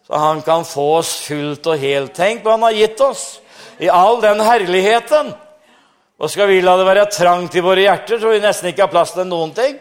Så 0.06 0.20
han 0.22 0.40
kan 0.46 0.64
få 0.64 0.86
oss 1.00 1.10
fullt 1.26 1.66
og 1.68 1.82
helt. 1.82 2.14
Tenk 2.16 2.46
hva 2.46 2.54
han 2.54 2.68
har 2.68 2.78
gitt 2.78 3.02
oss 3.04 3.26
i 3.82 3.90
all 3.92 4.22
den 4.22 4.40
herligheten. 4.40 5.34
Og 6.18 6.30
skal 6.32 6.48
vi 6.50 6.62
la 6.62 6.78
det 6.78 6.86
være 6.88 7.10
trangt 7.12 7.58
i 7.58 7.62
våre 7.62 7.84
hjerter, 7.84 8.22
så 8.22 8.32
vi 8.32 8.40
nesten 8.42 8.70
ikke 8.70 8.86
har 8.86 8.94
plass 8.94 9.12
til 9.14 9.28
noen 9.28 9.52
ting? 9.54 9.76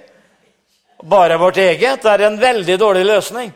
Bare 1.07 1.37
vårt 1.37 1.61
eget. 1.61 2.05
Er 2.05 2.25
en 2.27 2.41
veldig 2.41 2.77
dårlig 2.81 3.05
løsning. 3.07 3.53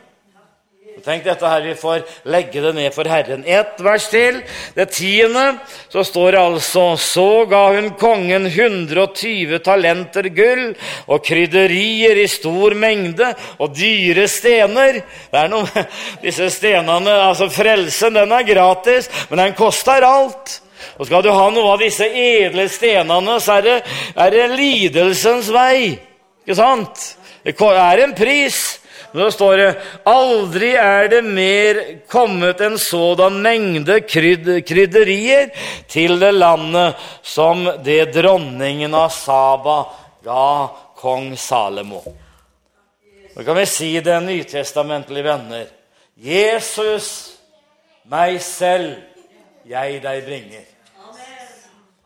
Tenk 1.00 1.24
dette 1.24 1.48
her, 1.48 1.62
Vi 1.62 1.74
får 1.74 2.02
legge 2.30 2.60
det 2.60 2.72
ned 2.76 2.94
for 2.94 3.08
Herren. 3.08 3.44
Ett 3.46 3.80
vers 3.80 4.08
til. 4.10 4.42
Det 4.74 4.86
tiende. 4.92 5.58
Så 5.88 6.04
står 6.04 6.32
det 6.32 6.40
altså 6.40 6.96
Så 6.96 7.44
ga 7.50 7.62
hun 7.72 7.90
kongen 7.98 8.46
120 8.46 9.58
talenter 9.64 10.28
gull 10.28 10.74
og 11.08 11.24
krydderier 11.24 12.20
i 12.22 12.26
stor 12.28 12.74
mengde 12.74 13.32
og 13.58 13.74
dyre 13.74 14.28
stener. 14.28 15.00
Det 15.32 15.40
er 15.40 15.48
noe 15.50 15.86
Disse 16.22 16.50
stenene, 16.50 17.16
altså 17.28 17.48
Frelsen, 17.50 18.14
den 18.14 18.32
er 18.32 18.46
gratis, 18.46 19.08
men 19.30 19.42
den 19.42 19.56
koster 19.58 20.04
alt. 20.06 20.60
Og 20.98 21.06
skal 21.06 21.22
du 21.24 21.30
ha 21.32 21.48
noe 21.50 21.72
av 21.72 21.82
disse 21.82 22.06
edle 22.06 22.68
stenene, 22.70 23.38
så 23.40 23.58
er 23.58 23.66
det, 23.66 23.76
er 24.14 24.30
det 24.34 24.46
lidelsens 24.54 25.50
vei. 25.54 25.96
Ikke 26.42 26.58
sant? 26.58 27.02
Det 27.42 27.56
er 27.58 28.04
en 28.04 28.14
pris. 28.14 28.81
Nå 29.12 29.28
står 29.32 29.56
det 29.60 29.70
aldri 30.08 30.70
er 30.80 31.10
det 31.12 31.20
mer 31.26 31.80
kommet 32.08 32.62
en 32.64 32.78
sådan 32.80 33.42
mengde 33.44 33.98
krydderier 34.08 35.50
til 35.90 36.16
det 36.22 36.32
landet 36.32 37.02
som 37.20 37.66
det 37.84 38.14
dronningen 38.16 38.96
av 38.96 39.12
Saba 39.12 39.76
ga 40.24 40.48
kong 40.96 41.34
Salomo. 41.36 42.00
Nå 43.36 43.44
kan 43.44 43.56
vi 43.56 43.68
si 43.68 43.92
det 44.00 44.16
nytestamentlige 44.24 45.28
venner. 45.28 45.68
Jesus, 46.16 47.08
meg 48.08 48.40
selv, 48.44 48.96
jeg 49.68 50.00
deg 50.04 50.24
bringer. 50.24 50.68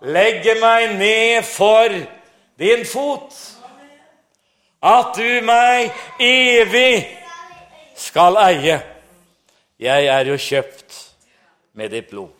Legger 0.07 0.59
meg 0.61 0.94
ned 0.98 1.46
for 1.46 1.94
din 2.59 2.84
fot 2.86 3.34
at 4.87 5.16
du 5.18 5.41
meg 5.47 5.91
evig 6.22 7.03
skal 7.99 8.39
eie. 8.45 8.78
Jeg 9.82 10.07
er 10.12 10.30
jo 10.30 10.39
kjøpt 10.41 11.01
med 11.76 11.93
ditt 11.93 12.11
blod. 12.12 12.36